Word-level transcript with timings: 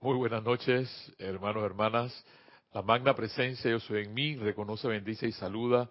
Muy 0.00 0.14
buenas 0.14 0.42
noches, 0.42 1.14
hermanos, 1.18 1.64
hermanas. 1.64 2.24
La 2.74 2.82
magna 2.82 3.14
presencia 3.14 3.70
yo 3.70 3.80
soy 3.80 4.04
en 4.04 4.12
mí, 4.12 4.36
reconoce, 4.36 4.86
bendice 4.88 5.26
y 5.26 5.32
saluda 5.32 5.88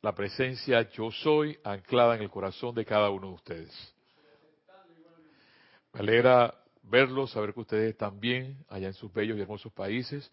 la 0.00 0.14
presencia 0.14 0.88
yo 0.90 1.10
soy 1.10 1.58
anclada 1.62 2.16
en 2.16 2.22
el 2.22 2.30
corazón 2.30 2.74
de 2.74 2.86
cada 2.86 3.10
uno 3.10 3.28
de 3.28 3.34
ustedes. 3.34 3.94
Me 5.92 6.00
alegra 6.00 6.54
verlos, 6.82 7.30
saber 7.32 7.52
que 7.52 7.60
ustedes 7.60 7.94
bien 8.14 8.64
allá 8.68 8.86
en 8.86 8.94
sus 8.94 9.12
bellos 9.12 9.36
y 9.36 9.42
hermosos 9.42 9.70
países. 9.72 10.32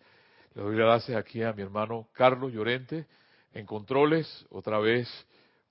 Le 0.55 0.63
doy 0.63 0.77
las 0.77 0.86
gracias 0.86 1.17
aquí 1.17 1.43
a 1.43 1.51
mi 1.51 1.61
hermano 1.61 2.07
Carlos 2.13 2.54
Llorente 2.54 3.05
en 3.51 3.65
controles, 3.65 4.47
otra 4.49 4.79
vez 4.79 5.09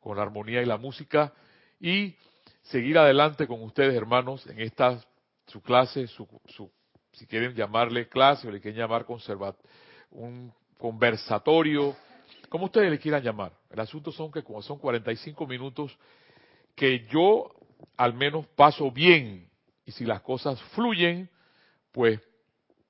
con 0.01 0.19
la 0.19 0.23
armonía 0.23 0.61
y 0.61 0.67
la 0.67 0.77
música, 0.77 1.33
y 1.81 2.15
seguir 2.65 2.99
adelante 2.99 3.47
con 3.47 3.63
ustedes, 3.63 3.95
hermanos, 3.95 4.47
en 4.47 4.61
esta 4.61 5.01
su 5.47 5.63
clase, 5.63 6.07
su, 6.09 6.29
su 6.45 6.71
si 7.19 7.27
quieren 7.27 7.53
llamarle 7.55 8.09
clase 8.09 8.47
o 8.47 8.51
le 8.53 8.61
quieren 8.61 8.79
llamar 8.81 9.05
un 10.11 10.53
conversatorio, 10.79 11.97
como 12.49 12.67
ustedes 12.67 12.91
le 12.91 12.99
quieran 12.99 13.23
llamar. 13.23 13.53
El 13.71 13.81
asunto 13.81 14.13
son 14.13 14.31
que 14.31 14.45
como 14.45 14.63
son 14.63 14.79
45 14.79 15.47
minutos 15.47 15.99
que 16.77 17.07
yo 17.11 17.51
al 17.97 18.15
menos 18.15 18.47
paso 18.49 18.91
bien 18.93 19.51
y 19.85 19.91
si 19.91 20.05
las 20.05 20.21
cosas 20.23 20.63
fluyen, 20.75 21.29
pues 21.91 22.21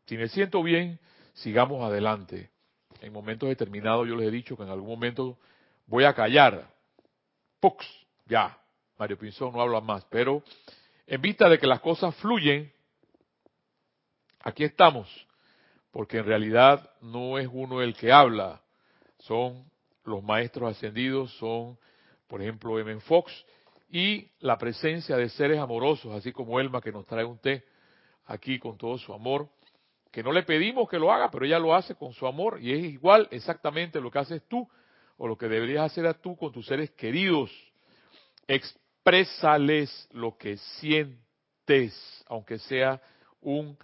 si 0.05 0.19
me 0.19 0.29
siento 0.29 0.63
bien, 0.63 1.01
sigamos 1.33 1.83
adelante. 1.83 2.51
En 3.01 3.13
momentos 3.13 3.49
determinados 3.49 4.07
yo 4.07 4.15
les 4.15 4.29
he 4.29 4.31
dicho 4.31 4.57
que 4.57 4.65
en 4.65 4.69
algún 4.69 4.91
momento 4.91 5.39
voy 5.87 6.05
a 6.05 6.13
callar. 6.13 6.71
Pux, 7.61 7.87
ya, 8.27 8.59
Mario 8.99 9.19
Pinzón 9.19 9.55
no 9.55 9.63
habla 9.63 9.81
más, 9.81 10.05
pero 10.11 10.43
en 11.07 11.23
vista 11.23 11.49
de 11.49 11.59
que 11.59 11.67
las 11.67 11.81
cosas 11.81 12.15
fluyen, 12.17 12.71
aquí 14.49 14.65
estamos, 14.65 15.09
porque 15.91 16.19
en 16.19 16.25
realidad 16.25 16.91
no 17.01 17.39
es 17.39 17.49
uno 17.51 17.83
el 17.83 17.95
que 17.95 18.13
habla, 18.13 18.61
son 19.21 19.65
los 20.05 20.23
maestros 20.23 20.71
ascendidos, 20.71 21.33
son, 21.39 21.79
por 22.27 22.43
ejemplo, 22.43 22.79
M. 22.79 23.01
Fox, 23.01 23.33
y 23.91 24.29
la 24.41 24.59
presencia 24.59 25.17
de 25.17 25.29
seres 25.29 25.59
amorosos, 25.59 26.15
así 26.15 26.33
como 26.33 26.61
Elma, 26.61 26.81
que 26.81 26.93
nos 26.93 27.07
trae 27.07 27.25
un 27.25 27.39
té 27.39 27.65
aquí 28.27 28.59
con 28.59 28.77
todo 28.77 28.99
su 28.99 29.13
amor, 29.13 29.49
que 30.11 30.23
no 30.23 30.33
le 30.33 30.43
pedimos 30.43 30.89
que 30.89 30.99
lo 30.99 31.13
haga, 31.13 31.31
pero 31.31 31.45
ella 31.45 31.59
lo 31.59 31.75
hace 31.75 31.95
con 31.95 32.13
su 32.13 32.27
amor, 32.27 32.59
y 32.61 32.73
es 32.73 32.85
igual 32.85 33.29
exactamente 33.31 34.01
lo 34.01 34.11
que 34.11 34.19
haces 34.19 34.43
tú, 34.49 34.69
o 35.17 35.27
lo 35.27 35.37
que 35.37 35.49
deberías 35.49 35.91
hacer 35.91 36.13
tú 36.15 36.37
con 36.37 36.53
tus 36.53 36.67
seres 36.67 36.91
queridos. 36.93 37.51
Exprésales 38.47 40.09
lo 40.13 40.37
que 40.37 40.57
sientes, 40.57 42.25
aunque 42.29 42.59
sea 42.59 43.01
un 43.41 43.77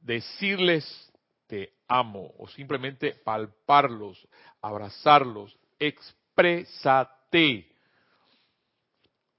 decirles 0.00 1.12
te 1.46 1.72
amo 1.88 2.32
o 2.38 2.46
simplemente 2.48 3.12
palparlos, 3.24 4.28
abrazarlos, 4.60 5.58
exprésate. 5.78 7.66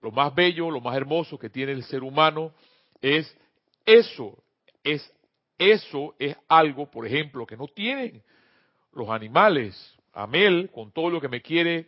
Lo 0.01 0.11
más 0.11 0.33
bello, 0.33 0.71
lo 0.71 0.81
más 0.81 0.95
hermoso 0.95 1.38
que 1.38 1.49
tiene 1.49 1.71
el 1.73 1.83
ser 1.83 2.03
humano 2.03 2.53
es 3.01 3.38
eso, 3.85 4.43
es 4.83 5.13
eso 5.57 6.16
es 6.17 6.35
algo, 6.47 6.89
por 6.89 7.05
ejemplo, 7.05 7.45
que 7.45 7.57
no 7.57 7.67
tienen 7.67 8.23
los 8.94 9.09
animales. 9.09 9.95
Amel, 10.13 10.71
con 10.71 10.91
todo 10.91 11.09
lo 11.09 11.21
que 11.21 11.27
me 11.27 11.41
quiere, 11.41 11.88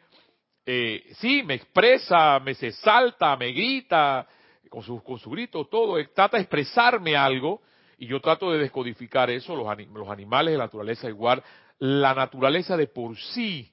eh, 0.65 1.11
sí, 1.17 1.41
me 1.43 1.55
expresa, 1.55 2.39
me 2.39 2.53
se 2.53 2.71
salta, 2.73 3.35
me 3.35 3.51
grita, 3.51 4.27
con 4.69 4.83
su, 4.83 5.01
con 5.01 5.17
su 5.17 5.31
grito, 5.31 5.65
todo, 5.65 5.97
trata 6.13 6.37
de 6.37 6.43
expresarme 6.43 7.15
algo, 7.15 7.61
y 8.01 8.07
yo 8.07 8.19
trato 8.19 8.51
de 8.51 8.57
descodificar 8.57 9.29
eso, 9.29 9.55
los, 9.55 9.67
los 9.93 10.09
animales 10.09 10.57
la 10.57 10.63
naturaleza 10.63 11.07
igual, 11.07 11.43
la 11.77 12.15
naturaleza 12.15 12.75
de 12.75 12.87
por 12.87 13.15
sí 13.15 13.71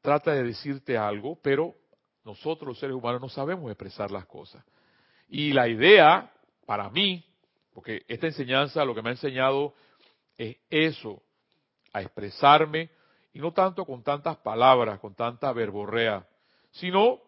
trata 0.00 0.32
de 0.32 0.42
decirte 0.42 0.98
algo, 0.98 1.38
pero 1.40 1.76
nosotros 2.24 2.66
los 2.66 2.78
seres 2.80 2.96
humanos 2.96 3.20
no 3.20 3.28
sabemos 3.28 3.70
expresar 3.70 4.10
las 4.10 4.26
cosas. 4.26 4.64
Y 5.28 5.52
la 5.52 5.68
idea, 5.68 6.32
para 6.66 6.90
mí, 6.90 7.24
porque 7.72 8.02
esta 8.08 8.26
enseñanza 8.26 8.84
lo 8.84 8.96
que 8.96 9.02
me 9.02 9.10
ha 9.10 9.12
enseñado 9.12 9.74
es 10.36 10.56
eso, 10.68 11.22
a 11.92 12.02
expresarme, 12.02 12.90
y 13.32 13.38
no 13.38 13.52
tanto 13.52 13.84
con 13.84 14.02
tantas 14.02 14.38
palabras, 14.38 14.98
con 14.98 15.14
tanta 15.14 15.52
verborrea, 15.52 16.26
sino 16.72 17.20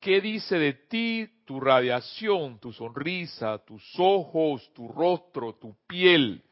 qué 0.00 0.20
dice 0.20 0.58
de 0.58 0.72
ti 0.72 1.28
tu 1.44 1.60
radiación, 1.60 2.58
tu 2.58 2.72
sonrisa, 2.72 3.58
tus 3.58 3.84
ojos, 3.98 4.72
tu 4.72 4.88
rostro, 4.88 5.54
tu 5.54 5.76
piel. 5.86 6.42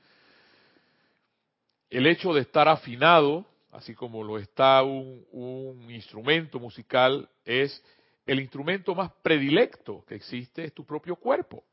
El 1.89 2.07
hecho 2.07 2.35
de 2.35 2.43
estar 2.43 2.69
afinado, 2.69 3.47
así 3.73 3.95
como 3.95 4.23
lo 4.23 4.39
está 4.39 4.83
un, 4.83 5.87
instrumento 5.91 6.61
musical, 6.61 7.29
es 7.45 7.83
el 8.27 8.41
instrumento 8.41 8.95
más 8.95 9.11
predilecto 9.23 10.05
que 10.07 10.17
existe, 10.17 10.65
es 10.65 10.75
tu 10.75 10.85
propio 10.85 11.17
cuerpo. 11.17 11.65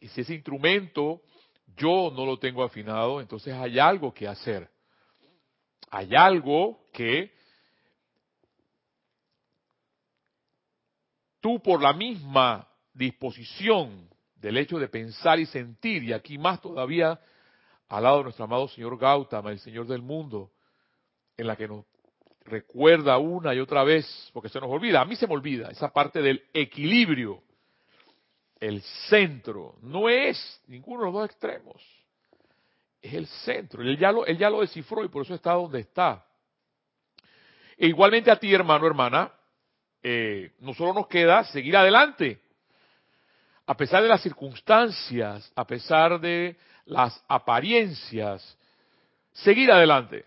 Y 0.00 0.08
si 0.08 0.20
ese 0.20 0.34
instrumento 0.34 1.22
yo 1.76 2.12
no 2.14 2.26
lo 2.26 2.38
tengo 2.38 2.62
afinado, 2.62 3.20
entonces 3.20 3.54
hay 3.54 3.78
algo 3.78 4.12
que 4.12 4.28
hacer. 4.28 4.68
Hay 5.90 6.14
algo 6.14 6.88
que 6.92 7.37
tú 11.40 11.60
por 11.60 11.82
la 11.82 11.92
misma 11.92 12.68
disposición 12.92 14.08
del 14.36 14.56
hecho 14.56 14.78
de 14.78 14.88
pensar 14.88 15.38
y 15.38 15.46
sentir, 15.46 16.04
y 16.04 16.12
aquí 16.12 16.38
más 16.38 16.60
todavía 16.60 17.18
al 17.88 18.02
lado 18.02 18.18
de 18.18 18.24
nuestro 18.24 18.44
amado 18.44 18.68
Señor 18.68 18.98
Gautama, 18.98 19.50
el 19.50 19.60
Señor 19.60 19.86
del 19.86 20.02
mundo, 20.02 20.50
en 21.36 21.46
la 21.46 21.56
que 21.56 21.68
nos 21.68 21.84
recuerda 22.44 23.18
una 23.18 23.54
y 23.54 23.60
otra 23.60 23.84
vez, 23.84 24.30
porque 24.32 24.48
se 24.48 24.60
nos 24.60 24.70
olvida, 24.70 25.00
a 25.00 25.04
mí 25.04 25.16
se 25.16 25.26
me 25.26 25.34
olvida, 25.34 25.70
esa 25.70 25.92
parte 25.92 26.20
del 26.20 26.42
equilibrio, 26.52 27.42
el 28.60 28.82
centro, 29.08 29.76
no 29.82 30.08
es 30.08 30.62
ninguno 30.66 31.00
de 31.00 31.06
los 31.06 31.14
dos 31.14 31.26
extremos, 31.26 31.82
es 33.00 33.14
el 33.14 33.26
centro, 33.26 33.82
él 33.82 33.96
ya 33.96 34.12
lo, 34.12 34.26
él 34.26 34.36
ya 34.36 34.50
lo 34.50 34.60
descifró 34.60 35.04
y 35.04 35.08
por 35.08 35.22
eso 35.24 35.34
está 35.34 35.52
donde 35.52 35.80
está. 35.80 36.24
E 37.76 37.86
igualmente 37.86 38.30
a 38.30 38.36
ti, 38.36 38.52
hermano, 38.52 38.86
hermana, 38.86 39.32
eh, 40.02 40.52
no 40.60 40.74
solo 40.74 40.94
nos 40.94 41.08
queda 41.08 41.44
seguir 41.44 41.76
adelante. 41.76 42.40
A 43.66 43.76
pesar 43.76 44.02
de 44.02 44.08
las 44.08 44.22
circunstancias, 44.22 45.52
a 45.54 45.66
pesar 45.66 46.20
de 46.20 46.56
las 46.86 47.22
apariencias, 47.28 48.56
seguir 49.32 49.70
adelante. 49.70 50.24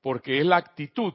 Porque 0.00 0.38
es 0.38 0.46
la 0.46 0.56
actitud, 0.56 1.14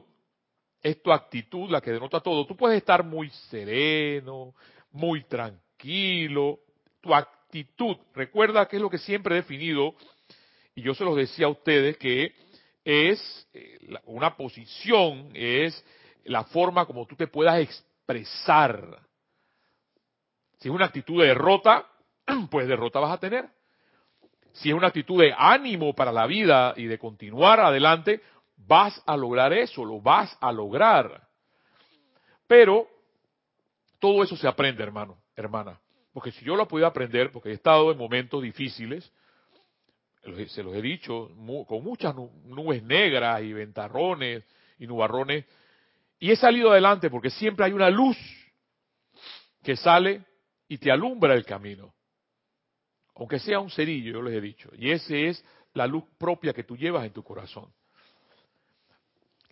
es 0.82 1.02
tu 1.02 1.12
actitud 1.12 1.70
la 1.70 1.80
que 1.80 1.92
denota 1.92 2.20
todo. 2.20 2.46
Tú 2.46 2.56
puedes 2.56 2.78
estar 2.78 3.04
muy 3.04 3.30
sereno, 3.50 4.54
muy 4.92 5.24
tranquilo, 5.24 6.60
tu 7.00 7.14
actitud. 7.14 7.96
Recuerda 8.14 8.66
que 8.66 8.76
es 8.76 8.82
lo 8.82 8.90
que 8.90 8.98
siempre 8.98 9.34
he 9.34 9.40
definido, 9.40 9.94
y 10.74 10.82
yo 10.82 10.94
se 10.94 11.04
los 11.04 11.16
decía 11.16 11.46
a 11.46 11.50
ustedes, 11.50 11.96
que 11.98 12.34
es 12.84 13.48
eh, 13.54 13.78
una 14.04 14.36
posición, 14.36 15.30
es 15.34 15.84
la 16.24 16.44
forma 16.44 16.86
como 16.86 17.06
tú 17.06 17.16
te 17.16 17.26
puedas 17.26 17.60
expresar. 17.60 19.00
Si 20.58 20.68
es 20.68 20.74
una 20.74 20.86
actitud 20.86 21.20
de 21.20 21.28
derrota, 21.28 21.86
pues 22.50 22.66
derrota 22.66 23.00
vas 23.00 23.12
a 23.12 23.20
tener. 23.20 23.48
Si 24.52 24.68
es 24.68 24.74
una 24.74 24.88
actitud 24.88 25.20
de 25.20 25.34
ánimo 25.36 25.94
para 25.94 26.12
la 26.12 26.26
vida 26.26 26.74
y 26.76 26.86
de 26.86 26.98
continuar 26.98 27.60
adelante, 27.60 28.22
vas 28.56 29.02
a 29.06 29.16
lograr 29.16 29.52
eso, 29.52 29.84
lo 29.84 30.00
vas 30.00 30.36
a 30.40 30.52
lograr. 30.52 31.28
Pero 32.46 32.88
todo 33.98 34.22
eso 34.22 34.36
se 34.36 34.46
aprende, 34.46 34.82
hermano, 34.82 35.18
hermana. 35.34 35.80
Porque 36.12 36.30
si 36.30 36.44
yo 36.44 36.54
lo 36.54 36.68
podido 36.68 36.86
aprender, 36.86 37.32
porque 37.32 37.50
he 37.50 37.54
estado 37.54 37.90
en 37.90 37.98
momentos 37.98 38.40
difíciles, 38.42 39.12
se 40.48 40.62
los 40.62 40.74
he 40.74 40.80
dicho, 40.80 41.30
con 41.66 41.82
muchas 41.82 42.14
nubes 42.14 42.82
negras 42.82 43.42
y 43.42 43.52
ventarrones 43.52 44.44
y 44.78 44.86
nubarrones, 44.86 45.44
y 46.18 46.30
he 46.30 46.36
salido 46.36 46.70
adelante 46.70 47.10
porque 47.10 47.30
siempre 47.30 47.66
hay 47.66 47.72
una 47.72 47.90
luz 47.90 48.16
que 49.62 49.76
sale 49.76 50.24
y 50.68 50.78
te 50.78 50.90
alumbra 50.90 51.34
el 51.34 51.44
camino. 51.44 51.94
Aunque 53.16 53.38
sea 53.38 53.60
un 53.60 53.70
cerillo, 53.70 54.12
yo 54.12 54.22
les 54.22 54.34
he 54.34 54.40
dicho. 54.40 54.70
Y 54.76 54.90
esa 54.90 55.14
es 55.14 55.44
la 55.72 55.86
luz 55.86 56.04
propia 56.18 56.52
que 56.52 56.64
tú 56.64 56.76
llevas 56.76 57.04
en 57.04 57.12
tu 57.12 57.22
corazón. 57.22 57.72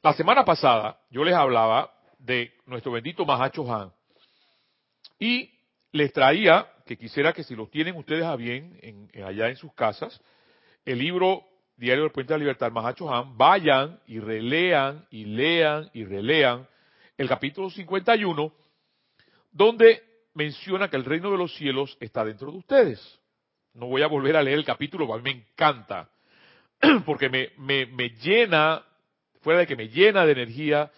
La 0.02 0.12
semana 0.14 0.44
pasada 0.44 0.98
yo 1.10 1.22
les 1.22 1.34
hablaba 1.34 1.92
de 2.18 2.54
nuestro 2.66 2.92
bendito 2.92 3.24
Mahacho 3.24 3.72
Han. 3.72 3.92
Y 5.18 5.50
les 5.92 6.12
traía, 6.12 6.66
que 6.86 6.96
quisiera 6.96 7.32
que 7.32 7.44
si 7.44 7.54
lo 7.54 7.68
tienen 7.68 7.96
ustedes 7.96 8.24
a 8.24 8.34
bien 8.34 8.78
en, 8.82 9.24
allá 9.24 9.48
en 9.48 9.56
sus 9.56 9.72
casas, 9.74 10.20
el 10.84 10.98
libro 10.98 11.44
Diario 11.82 12.04
del 12.04 12.12
Puente 12.12 12.32
de 12.32 12.38
la 12.38 12.44
Libertad, 12.44 12.70
Mahacho 12.70 13.12
Han, 13.12 13.36
vayan 13.36 13.98
y 14.06 14.20
relean 14.20 15.04
y 15.10 15.24
lean 15.24 15.90
y 15.92 16.04
relean 16.04 16.64
el 17.18 17.28
capítulo 17.28 17.70
51, 17.70 18.52
donde 19.50 20.00
menciona 20.34 20.88
que 20.88 20.94
el 20.96 21.04
reino 21.04 21.32
de 21.32 21.38
los 21.38 21.52
cielos 21.56 21.96
está 21.98 22.24
dentro 22.24 22.52
de 22.52 22.58
ustedes. 22.58 23.20
No 23.74 23.86
voy 23.86 24.02
a 24.02 24.06
volver 24.06 24.36
a 24.36 24.44
leer 24.44 24.58
el 24.58 24.64
capítulo, 24.64 25.12
a 25.12 25.16
mí 25.16 25.24
me 25.24 25.30
encanta, 25.32 26.08
porque 27.04 27.28
me, 27.28 27.50
me, 27.58 27.86
me 27.86 28.10
llena, 28.10 28.84
fuera 29.40 29.58
de 29.58 29.66
que 29.66 29.74
me 29.74 29.88
llena 29.88 30.24
de 30.24 30.30
energía, 30.30 30.88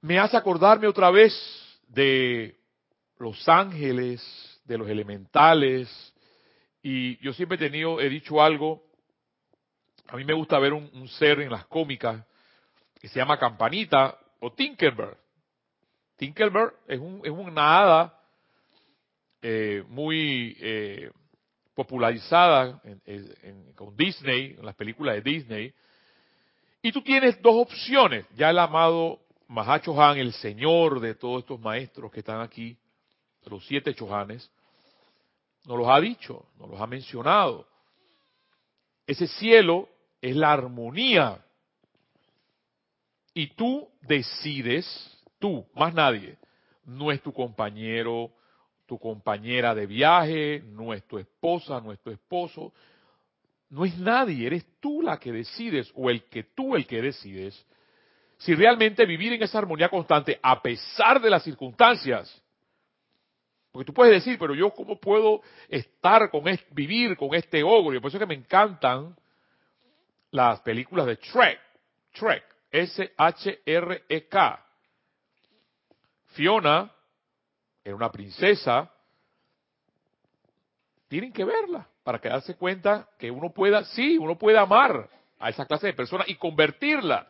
me 0.00 0.18
hace 0.18 0.36
acordarme 0.36 0.88
otra 0.88 1.12
vez 1.12 1.32
de 1.86 2.56
los 3.20 3.48
ángeles, 3.48 4.60
de 4.64 4.76
los 4.76 4.88
elementales, 4.88 5.88
y 6.82 7.16
yo 7.18 7.32
siempre 7.32 7.54
he 7.54 7.70
tenido, 7.70 8.00
he 8.00 8.08
dicho 8.08 8.42
algo, 8.42 8.83
a 10.08 10.16
mí 10.16 10.24
me 10.24 10.34
gusta 10.34 10.58
ver 10.58 10.72
un, 10.72 11.08
ser 11.08 11.40
en 11.40 11.50
las 11.50 11.66
cómicas 11.66 12.24
que 13.00 13.08
se 13.08 13.18
llama 13.18 13.38
Campanita 13.38 14.18
o 14.40 14.52
Tinkerbell. 14.52 15.16
Tinkerbell 16.16 16.70
es, 16.86 17.00
un, 17.00 17.20
es 17.24 17.30
una 17.30 17.78
hada 17.78 18.20
eh, 19.42 19.82
muy 19.88 20.56
eh, 20.60 21.10
popularizada 21.74 22.80
con 23.74 23.96
Disney, 23.96 24.54
en 24.58 24.64
las 24.64 24.74
películas 24.74 25.16
de 25.16 25.22
Disney. 25.22 25.74
Y 26.82 26.92
tú 26.92 27.02
tienes 27.02 27.40
dos 27.42 27.54
opciones. 27.56 28.26
Ya 28.36 28.50
el 28.50 28.58
amado 28.58 29.20
Mahacho 29.48 30.00
Han, 30.00 30.18
el 30.18 30.32
señor 30.34 31.00
de 31.00 31.14
todos 31.14 31.40
estos 31.40 31.60
maestros 31.60 32.10
que 32.12 32.20
están 32.20 32.40
aquí, 32.40 32.76
los 33.46 33.66
siete 33.66 33.94
chohanes, 33.94 34.50
nos 35.66 35.78
los 35.78 35.88
ha 35.88 36.00
dicho, 36.00 36.46
nos 36.58 36.70
los 36.70 36.80
ha 36.80 36.86
mencionado. 36.86 37.66
Ese 39.06 39.26
cielo 39.26 39.88
es 40.24 40.36
la 40.36 40.52
armonía. 40.52 41.44
Y 43.34 43.48
tú 43.48 43.90
decides, 44.00 44.86
tú, 45.38 45.66
más 45.74 45.92
nadie, 45.92 46.38
no 46.86 47.12
es 47.12 47.20
tu 47.20 47.30
compañero, 47.30 48.32
tu 48.86 48.98
compañera 48.98 49.74
de 49.74 49.86
viaje, 49.86 50.62
no 50.64 50.94
es 50.94 51.06
tu 51.06 51.18
esposa, 51.18 51.78
no 51.80 51.92
es 51.92 52.00
tu 52.00 52.10
esposo, 52.10 52.72
no 53.68 53.84
es 53.84 53.98
nadie, 53.98 54.46
eres 54.46 54.64
tú 54.80 55.02
la 55.02 55.18
que 55.18 55.30
decides 55.30 55.92
o 55.94 56.08
el 56.08 56.24
que 56.24 56.44
tú 56.44 56.74
el 56.74 56.86
que 56.86 57.02
decides 57.02 57.66
si 58.38 58.54
realmente 58.54 59.04
vivir 59.04 59.34
en 59.34 59.42
esa 59.42 59.58
armonía 59.58 59.90
constante 59.90 60.38
a 60.42 60.62
pesar 60.62 61.20
de 61.20 61.28
las 61.28 61.42
circunstancias. 61.42 62.42
Porque 63.70 63.86
tú 63.86 63.92
puedes 63.92 64.14
decir, 64.14 64.38
pero 64.38 64.54
yo 64.54 64.70
cómo 64.70 64.98
puedo 64.98 65.42
estar 65.68 66.30
con 66.30 66.44
vivir 66.70 67.16
con 67.16 67.34
este 67.34 67.62
ogro. 67.62 67.94
Y 67.94 68.00
por 68.00 68.08
eso 68.08 68.16
es 68.16 68.20
que 68.20 68.26
me 68.26 68.34
encantan 68.34 69.14
las 70.34 70.60
películas 70.62 71.06
de 71.06 71.16
Trek, 71.16 71.60
Trek, 72.12 72.44
S-H-R-E-K. 72.72 74.66
Fiona 76.26 76.90
era 77.84 77.94
una 77.94 78.10
princesa. 78.10 78.90
Tienen 81.06 81.32
que 81.32 81.44
verla 81.44 81.86
para 82.02 82.18
que 82.18 82.28
darse 82.28 82.56
cuenta 82.56 83.08
que 83.16 83.30
uno 83.30 83.52
pueda, 83.52 83.84
sí, 83.84 84.18
uno 84.18 84.36
puede 84.36 84.58
amar 84.58 85.08
a 85.38 85.50
esa 85.50 85.66
clase 85.66 85.86
de 85.86 85.92
personas 85.92 86.28
y 86.28 86.34
convertirla. 86.34 87.28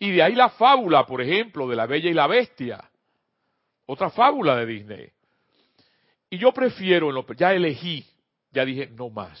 Y 0.00 0.10
de 0.10 0.20
ahí 0.20 0.34
la 0.34 0.48
fábula, 0.48 1.06
por 1.06 1.22
ejemplo, 1.22 1.68
de 1.68 1.76
la 1.76 1.86
Bella 1.86 2.10
y 2.10 2.14
la 2.14 2.26
Bestia. 2.26 2.82
Otra 3.86 4.10
fábula 4.10 4.56
de 4.56 4.66
Disney. 4.66 5.12
Y 6.28 6.38
yo 6.38 6.50
prefiero, 6.50 7.24
ya 7.36 7.52
elegí, 7.52 8.04
ya 8.50 8.64
dije, 8.64 8.88
no 8.88 9.08
más. 9.08 9.40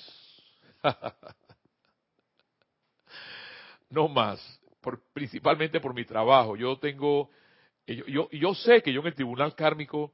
no 3.90 4.08
más, 4.08 4.40
por, 4.80 5.00
principalmente 5.12 5.80
por 5.80 5.94
mi 5.94 6.04
trabajo. 6.04 6.56
Yo 6.56 6.78
tengo, 6.78 7.30
yo, 7.86 8.06
yo, 8.06 8.30
yo 8.30 8.54
sé 8.54 8.82
que 8.82 8.92
yo 8.92 9.00
en 9.00 9.08
el 9.08 9.14
tribunal 9.14 9.54
kármico 9.54 10.12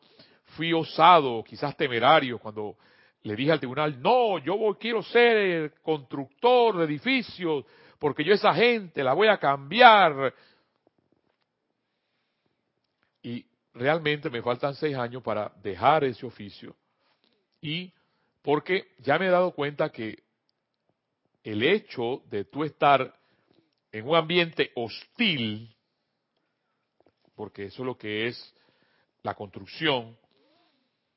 fui 0.56 0.72
osado, 0.72 1.42
quizás 1.44 1.76
temerario, 1.76 2.38
cuando 2.38 2.76
le 3.22 3.34
dije 3.34 3.52
al 3.52 3.58
tribunal, 3.58 4.00
no, 4.00 4.38
yo 4.38 4.76
quiero 4.78 5.02
ser 5.02 5.74
constructor 5.82 6.76
de 6.78 6.84
edificios, 6.84 7.64
porque 7.98 8.22
yo 8.22 8.32
esa 8.32 8.54
gente 8.54 9.02
la 9.02 9.14
voy 9.14 9.28
a 9.28 9.38
cambiar. 9.38 10.32
Y 13.22 13.44
realmente 13.74 14.30
me 14.30 14.42
faltan 14.42 14.74
seis 14.74 14.96
años 14.96 15.22
para 15.22 15.52
dejar 15.62 16.04
ese 16.04 16.24
oficio. 16.24 16.76
Y 17.60 17.92
porque 18.42 18.92
ya 19.00 19.18
me 19.18 19.26
he 19.26 19.30
dado 19.30 19.50
cuenta 19.50 19.90
que 19.90 20.22
el 21.42 21.64
hecho 21.64 22.22
de 22.30 22.44
tú 22.44 22.62
estar 22.62 23.12
en 23.92 24.08
un 24.08 24.16
ambiente 24.16 24.70
hostil, 24.74 25.74
porque 27.34 27.66
eso 27.66 27.82
es 27.82 27.86
lo 27.86 27.96
que 27.96 28.26
es 28.26 28.54
la 29.22 29.34
construcción, 29.34 30.16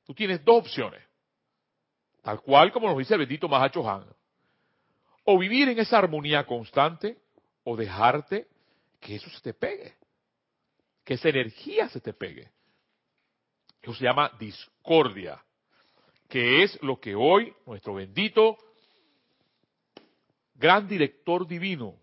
tú 0.05 0.13
tienes 0.13 0.43
dos 0.43 0.59
opciones, 0.59 1.01
tal 2.21 2.41
cual 2.41 2.71
como 2.71 2.89
nos 2.89 2.97
dice 2.97 3.13
el 3.13 3.21
bendito 3.21 3.47
Mahacho 3.47 3.87
Han. 3.89 4.05
O 5.25 5.37
vivir 5.37 5.69
en 5.69 5.79
esa 5.79 5.99
armonía 5.99 6.45
constante, 6.45 7.17
o 7.63 7.75
dejarte 7.75 8.47
que 8.99 9.15
eso 9.15 9.29
se 9.29 9.41
te 9.41 9.53
pegue, 9.53 9.95
que 11.03 11.13
esa 11.13 11.29
energía 11.29 11.87
se 11.89 12.01
te 12.01 12.13
pegue. 12.13 12.49
Eso 13.81 13.93
se 13.93 14.03
llama 14.03 14.31
discordia, 14.39 15.43
que 16.27 16.63
es 16.63 16.81
lo 16.81 16.99
que 16.99 17.15
hoy 17.15 17.53
nuestro 17.65 17.93
bendito 17.93 18.57
gran 20.55 20.87
director 20.87 21.47
divino, 21.47 21.95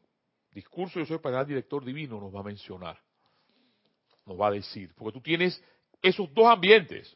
discurso 0.57 0.99
yo 0.99 1.07
soy 1.07 1.19
para 1.19 1.43
el 1.43 1.47
director 1.47 1.85
divino 1.85 2.19
nos 2.19 2.35
va 2.35 2.41
a 2.41 2.45
mencionar, 2.45 2.99
nos 4.25 4.41
va 4.41 4.49
a 4.49 4.53
decir, 4.53 4.93
porque 4.97 5.13
tú 5.13 5.21
tienes 5.21 5.63
esos 6.01 6.33
dos 6.33 6.47
ambientes. 6.47 7.15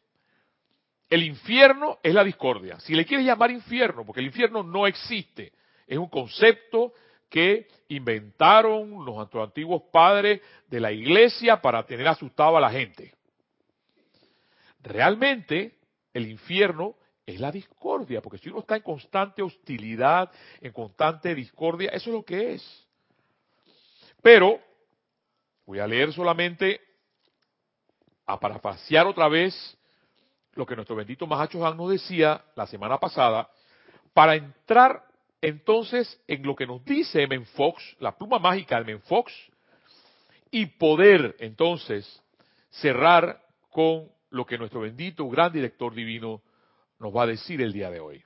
El 1.08 1.24
infierno 1.24 1.98
es 2.02 2.14
la 2.14 2.22
discordia. 2.22 2.78
Si 2.80 2.94
le 2.94 3.04
quieres 3.04 3.26
llamar 3.26 3.50
infierno, 3.50 4.04
porque 4.04 4.20
el 4.20 4.26
infierno 4.26 4.62
no 4.62 4.86
existe, 4.86 5.52
es 5.86 5.98
un 5.98 6.08
concepto 6.08 6.92
que 7.30 7.66
inventaron 7.88 9.04
los 9.04 9.16
antiguos 9.34 9.82
padres 9.90 10.40
de 10.68 10.80
la 10.80 10.92
iglesia 10.92 11.60
para 11.62 11.84
tener 11.86 12.06
asustado 12.06 12.58
a 12.58 12.60
la 12.60 12.70
gente. 12.70 13.14
Realmente, 14.82 15.78
el 16.12 16.28
infierno 16.28 16.96
es 17.24 17.40
la 17.40 17.50
discordia, 17.50 18.20
porque 18.20 18.38
si 18.38 18.50
uno 18.50 18.60
está 18.60 18.76
en 18.76 18.82
constante 18.82 19.42
hostilidad, 19.42 20.30
en 20.60 20.72
constante 20.72 21.34
discordia, 21.34 21.90
eso 21.90 22.10
es 22.10 22.14
lo 22.14 22.24
que 22.24 22.54
es. 22.54 22.89
Pero 24.22 24.60
voy 25.66 25.78
a 25.78 25.86
leer 25.86 26.12
solamente, 26.12 26.80
a 28.26 28.38
parafasear 28.38 29.06
otra 29.06 29.28
vez 29.28 29.76
lo 30.54 30.66
que 30.66 30.74
nuestro 30.74 30.96
bendito 30.96 31.26
Mahacho 31.26 31.64
Han 31.66 31.76
nos 31.76 31.90
decía 31.90 32.44
la 32.56 32.66
semana 32.66 32.98
pasada, 32.98 33.48
para 34.12 34.34
entrar 34.34 35.04
entonces 35.40 36.20
en 36.26 36.42
lo 36.42 36.54
que 36.54 36.66
nos 36.66 36.84
dice 36.84 37.26
Menfox, 37.26 37.96
la 38.00 38.16
pluma 38.16 38.38
mágica 38.38 38.78
de 38.78 38.84
Menfox, 38.84 39.32
y 40.50 40.66
poder 40.66 41.36
entonces 41.38 42.22
cerrar 42.70 43.40
con 43.70 44.10
lo 44.30 44.44
que 44.44 44.58
nuestro 44.58 44.80
bendito 44.80 45.28
gran 45.28 45.52
director 45.52 45.94
divino 45.94 46.42
nos 46.98 47.14
va 47.14 47.22
a 47.22 47.26
decir 47.26 47.62
el 47.62 47.72
día 47.72 47.90
de 47.90 48.00
hoy. 48.00 48.22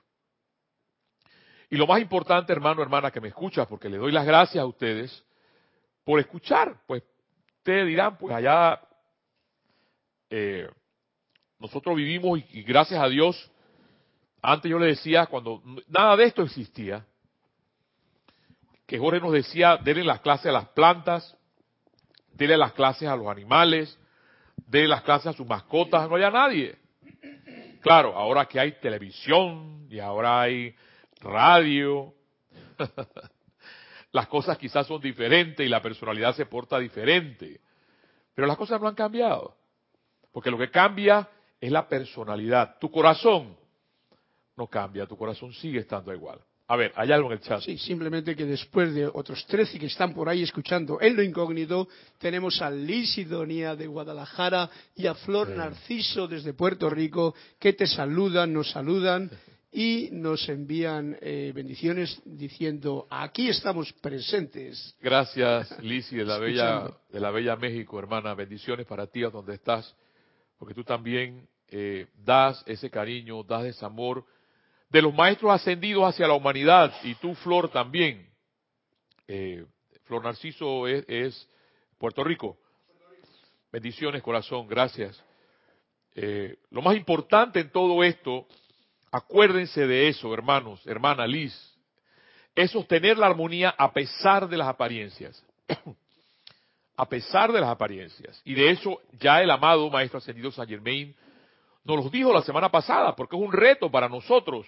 Y 1.69 1.77
lo 1.77 1.87
más 1.87 2.01
importante, 2.01 2.51
hermano, 2.51 2.81
hermana, 2.81 3.11
que 3.11 3.21
me 3.21 3.29
escucha, 3.29 3.67
porque 3.67 3.89
le 3.89 3.97
doy 3.97 4.11
las 4.11 4.25
gracias 4.25 4.61
a 4.61 4.67
ustedes, 4.67 5.23
por 6.05 6.19
escuchar. 6.19 6.77
Pues 6.87 7.03
ustedes 7.57 7.87
dirán, 7.87 8.17
pues 8.17 8.33
allá 8.33 8.79
eh, 10.29 10.69
nosotros 11.59 11.95
vivimos 11.97 12.39
y, 12.51 12.63
gracias 12.63 13.01
a 13.01 13.09
Dios, 13.09 13.51
antes 14.41 14.69
yo 14.69 14.79
le 14.79 14.87
decía, 14.87 15.25
cuando 15.25 15.61
nada 15.87 16.15
de 16.15 16.25
esto 16.25 16.43
existía, 16.43 17.05
que 18.85 18.99
Jorge 18.99 19.19
nos 19.19 19.33
decía, 19.33 19.77
denle 19.77 20.03
las 20.03 20.21
clases 20.21 20.45
a 20.45 20.51
las 20.51 20.69
plantas, 20.69 21.35
denle 22.33 22.55
las 22.55 22.73
clases 22.73 23.07
a 23.09 23.15
los 23.15 23.27
animales, 23.27 23.97
denle 24.67 24.89
las 24.89 25.01
clases 25.01 25.27
a 25.27 25.33
sus 25.33 25.47
mascotas, 25.47 26.07
no 26.07 26.15
haya 26.15 26.29
nadie. 26.29 26.77
Claro, 27.81 28.15
ahora 28.15 28.45
que 28.45 28.59
hay 28.59 28.73
televisión 28.79 29.87
y 29.89 29.99
ahora 29.99 30.41
hay 30.41 30.75
radio, 31.21 32.13
las 34.15 34.27
cosas 34.29 34.57
quizás 34.57 34.87
son 34.87 35.01
diferentes 35.01 35.65
y 35.65 35.69
la 35.69 35.81
personalidad 35.81 36.33
se 36.33 36.45
porta 36.45 36.79
diferente. 36.79 37.59
Pero 38.33 38.47
las 38.47 38.55
cosas 38.55 38.79
no 38.79 38.87
han 38.87 38.95
cambiado. 38.95 39.57
Porque 40.31 40.49
lo 40.49 40.57
que 40.57 40.71
cambia 40.71 41.27
es 41.59 41.69
la 41.69 41.85
personalidad. 41.85 42.77
Tu 42.79 42.89
corazón 42.89 43.57
no 44.55 44.67
cambia, 44.67 45.05
tu 45.05 45.17
corazón 45.17 45.51
sigue 45.51 45.79
estando 45.79 46.13
igual. 46.13 46.39
A 46.67 46.77
ver, 46.77 46.93
hay 46.95 47.11
algo 47.11 47.27
en 47.27 47.33
el 47.33 47.41
chat. 47.41 47.59
Sí, 47.59 47.77
simplemente 47.77 48.37
que 48.37 48.45
después 48.45 48.93
de 48.95 49.05
otros 49.05 49.45
13 49.47 49.77
que 49.77 49.87
están 49.87 50.13
por 50.13 50.29
ahí 50.29 50.43
escuchando 50.43 50.97
en 51.01 51.17
lo 51.17 51.21
incógnito, 51.21 51.89
tenemos 52.17 52.61
a 52.61 52.71
Liz 52.71 53.15
Sidonia 53.15 53.75
de 53.75 53.85
Guadalajara 53.85 54.69
y 54.95 55.07
a 55.07 55.13
Flor 55.13 55.49
Narciso 55.49 56.25
desde 56.25 56.53
Puerto 56.53 56.89
Rico 56.89 57.35
que 57.59 57.73
te 57.73 57.85
saludan, 57.85 58.53
nos 58.53 58.71
saludan 58.71 59.29
y 59.77 60.07
nos 60.13 60.47
envían 60.47 61.17
eh, 61.19 61.51
bendiciones 61.53 62.21
diciendo 62.23 63.07
aquí 63.09 63.49
estamos 63.49 63.91
presentes. 63.91 64.95
Gracias, 65.01 65.77
Lisi 65.83 66.15
de 66.15 66.23
la 66.23 66.37
bella 66.37 66.93
de 67.09 67.19
la 67.19 67.29
bella 67.29 67.57
México, 67.57 67.99
hermana. 67.99 68.33
Bendiciones 68.33 68.85
para 68.85 69.05
ti 69.05 69.25
a 69.25 69.29
donde 69.29 69.55
estás, 69.55 69.93
porque 70.57 70.73
tú 70.73 70.85
también 70.85 71.45
eh, 71.67 72.07
das 72.23 72.63
ese 72.65 72.89
cariño, 72.89 73.43
das 73.43 73.65
ese 73.65 73.83
amor 73.83 74.25
de 74.89 75.01
los 75.01 75.13
maestros 75.13 75.51
ascendidos 75.51 76.05
hacia 76.05 76.25
la 76.25 76.35
humanidad 76.35 76.93
y 77.03 77.15
tú, 77.15 77.35
Flor, 77.35 77.67
también. 77.67 78.29
Eh, 79.27 79.65
Flor 80.05 80.23
Narciso 80.23 80.87
es, 80.87 81.03
es, 81.09 81.49
Puerto 81.97 82.23
Rico. 82.23 82.57
Bendiciones, 83.73 84.23
corazón, 84.23 84.67
gracias. 84.67 85.21
Eh, 86.13 86.59
lo 86.69 86.81
más 86.81 86.95
importante 86.95 87.59
en 87.59 87.69
todo 87.71 88.05
esto, 88.05 88.47
acuérdense 89.15 89.87
de 89.87 90.09
eso, 90.09 90.33
hermanos, 90.33 90.85
hermana 90.85 91.25
Liz, 91.25 91.53
es 92.53 92.71
sostener 92.71 93.17
la 93.17 93.27
armonía 93.27 93.73
a 93.77 93.91
pesar 93.91 94.47
de 94.47 94.57
las 94.57 94.67
apariencias. 94.67 95.43
a 96.97 97.05
pesar 97.07 97.51
de 97.51 97.59
las 97.59 97.69
apariencias. 97.69 98.41
Y 98.45 98.53
de 98.53 98.71
eso 98.71 99.01
ya 99.19 99.41
el 99.41 99.51
amado 99.51 99.89
Maestro 99.89 100.19
Ascendido 100.19 100.51
San 100.51 100.67
Germain 100.67 101.15
nos 101.83 102.03
lo 102.03 102.09
dijo 102.09 102.33
la 102.33 102.41
semana 102.41 102.69
pasada, 102.69 103.15
porque 103.15 103.35
es 103.35 103.41
un 103.41 103.51
reto 103.51 103.91
para 103.91 104.09
nosotros. 104.09 104.65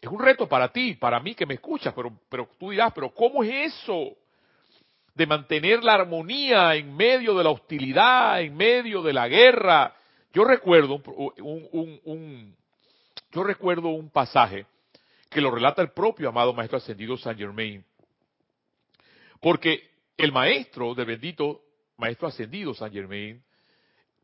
Es 0.00 0.08
un 0.08 0.20
reto 0.20 0.48
para 0.48 0.72
ti, 0.72 0.94
para 0.94 1.20
mí 1.20 1.34
que 1.34 1.44
me 1.44 1.54
escuchas, 1.54 1.92
pero, 1.94 2.12
pero 2.28 2.48
tú 2.58 2.70
dirás, 2.70 2.92
pero 2.94 3.12
¿cómo 3.12 3.44
es 3.44 3.74
eso? 3.74 4.16
De 5.14 5.26
mantener 5.26 5.84
la 5.84 5.94
armonía 5.94 6.74
en 6.76 6.96
medio 6.96 7.34
de 7.34 7.44
la 7.44 7.50
hostilidad, 7.50 8.40
en 8.40 8.56
medio 8.56 9.02
de 9.02 9.12
la 9.12 9.28
guerra. 9.28 9.94
Yo 10.32 10.44
recuerdo 10.44 11.02
un, 11.04 11.68
un, 11.72 12.00
un 12.04 12.59
yo 13.32 13.44
recuerdo 13.44 13.88
un 13.88 14.10
pasaje 14.10 14.66
que 15.28 15.40
lo 15.40 15.50
relata 15.50 15.82
el 15.82 15.92
propio 15.92 16.28
amado 16.28 16.52
Maestro 16.52 16.78
Ascendido 16.78 17.16
San 17.16 17.36
Germain. 17.36 17.84
Porque 19.40 19.90
el 20.16 20.32
maestro 20.32 20.94
del 20.94 21.06
bendito 21.06 21.62
Maestro 21.96 22.28
Ascendido 22.28 22.74
San 22.74 22.92
Germain 22.92 23.42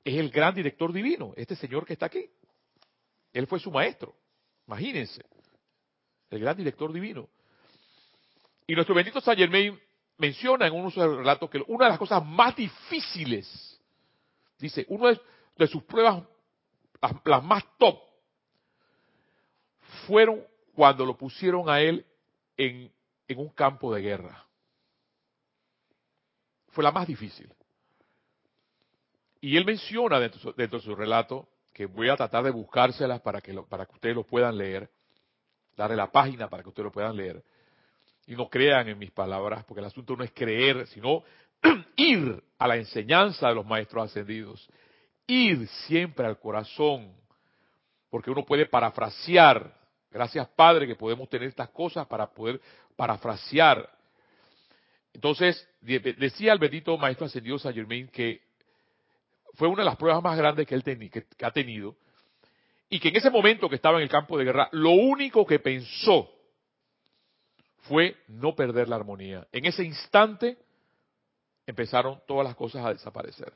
es 0.04 0.14
el 0.14 0.30
gran 0.30 0.54
director 0.54 0.92
divino, 0.92 1.32
este 1.36 1.56
señor 1.56 1.86
que 1.86 1.94
está 1.94 2.06
aquí. 2.06 2.28
Él 3.32 3.46
fue 3.46 3.58
su 3.58 3.70
maestro, 3.70 4.14
imagínense, 4.66 5.24
el 6.30 6.40
gran 6.40 6.56
director 6.56 6.92
divino. 6.92 7.28
Y 8.66 8.74
nuestro 8.74 8.94
bendito 8.94 9.20
Saint 9.20 9.38
Germain 9.38 9.78
menciona 10.18 10.66
en 10.66 10.74
uno 10.74 10.86
de 10.86 10.90
sus 10.92 11.02
relatos 11.02 11.50
que 11.50 11.62
una 11.66 11.84
de 11.84 11.90
las 11.90 11.98
cosas 11.98 12.24
más 12.24 12.56
difíciles, 12.56 13.80
dice, 14.58 14.84
una 14.88 15.18
de, 15.56 15.66
sus 15.66 15.82
pruebas, 15.84 16.24
las, 17.24 17.44
más 17.44 17.64
top, 17.78 18.00
fueron 20.06 20.42
cuando 20.74 21.04
lo 21.04 21.16
pusieron 21.16 21.68
a 21.68 21.80
él 21.80 22.04
en, 22.56 22.92
en 23.28 23.38
un 23.38 23.48
campo 23.50 23.94
de 23.94 24.02
guerra. 24.02 24.44
Fue 26.68 26.84
la 26.84 26.92
más 26.92 27.06
difícil. 27.06 27.50
Y 29.40 29.56
él 29.56 29.64
menciona 29.64 30.18
dentro, 30.18 30.52
de 30.52 30.80
su 30.80 30.94
relato, 30.94 31.48
que 31.72 31.86
voy 31.86 32.08
a 32.08 32.16
tratar 32.16 32.42
de 32.44 32.50
buscárselas 32.50 33.20
para 33.20 33.40
que, 33.40 33.54
para 33.68 33.86
que 33.86 33.94
ustedes 33.94 34.16
lo 34.16 34.24
puedan 34.24 34.56
leer, 34.56 34.90
darle 35.76 35.96
la 35.96 36.10
página 36.10 36.48
para 36.48 36.62
que 36.62 36.68
ustedes 36.70 36.86
lo 36.86 36.92
puedan 36.92 37.16
leer. 37.16 37.44
Y 38.26 38.34
no 38.34 38.48
crean 38.48 38.88
en 38.88 38.98
mis 38.98 39.12
palabras, 39.12 39.64
porque 39.64 39.80
el 39.80 39.86
asunto 39.86 40.16
no 40.16 40.24
es 40.24 40.32
creer, 40.32 40.86
sino 40.88 41.22
ir 41.96 42.42
a 42.58 42.66
la 42.66 42.76
enseñanza 42.76 43.48
de 43.48 43.54
los 43.54 43.64
maestros 43.64 44.10
ascendidos. 44.10 44.68
Ir 45.26 45.68
siempre 45.86 46.26
al 46.26 46.38
corazón, 46.38 47.14
porque 48.10 48.30
uno 48.30 48.44
puede 48.44 48.66
parafrasear. 48.66 49.72
Gracias, 50.16 50.48
Padre, 50.56 50.86
que 50.86 50.96
podemos 50.96 51.28
tener 51.28 51.46
estas 51.46 51.68
cosas 51.68 52.06
para 52.06 52.26
poder 52.26 52.58
parafrasear. 52.96 53.86
Entonces, 55.12 55.68
decía 55.82 56.54
el 56.54 56.58
bendito 56.58 56.96
Maestro 56.96 57.26
Ascendido 57.26 57.58
San 57.58 57.74
Germain 57.74 58.08
que 58.08 58.40
fue 59.52 59.68
una 59.68 59.82
de 59.82 59.84
las 59.84 59.96
pruebas 59.96 60.22
más 60.22 60.38
grandes 60.38 60.66
que 60.66 60.74
él 60.74 60.82
que, 60.82 61.26
ha 61.44 61.50
tenido. 61.50 61.96
Y 62.88 62.98
que 62.98 63.08
en 63.08 63.16
ese 63.16 63.28
momento 63.28 63.68
que 63.68 63.76
estaba 63.76 63.98
en 63.98 64.04
el 64.04 64.08
campo 64.08 64.38
de 64.38 64.46
guerra, 64.46 64.70
lo 64.72 64.92
único 64.92 65.44
que 65.44 65.58
pensó 65.58 66.30
fue 67.82 68.16
no 68.28 68.54
perder 68.54 68.88
la 68.88 68.96
armonía. 68.96 69.46
En 69.52 69.66
ese 69.66 69.84
instante 69.84 70.56
empezaron 71.66 72.22
todas 72.26 72.46
las 72.46 72.56
cosas 72.56 72.86
a 72.86 72.94
desaparecer. 72.94 73.52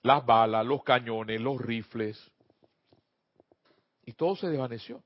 Las 0.00 0.24
balas, 0.24 0.64
los 0.64 0.82
cañones, 0.82 1.38
los 1.38 1.60
rifles. 1.60 2.30
Y 4.06 4.12
todo 4.12 4.36
se 4.36 4.48
desvaneció. 4.48 5.02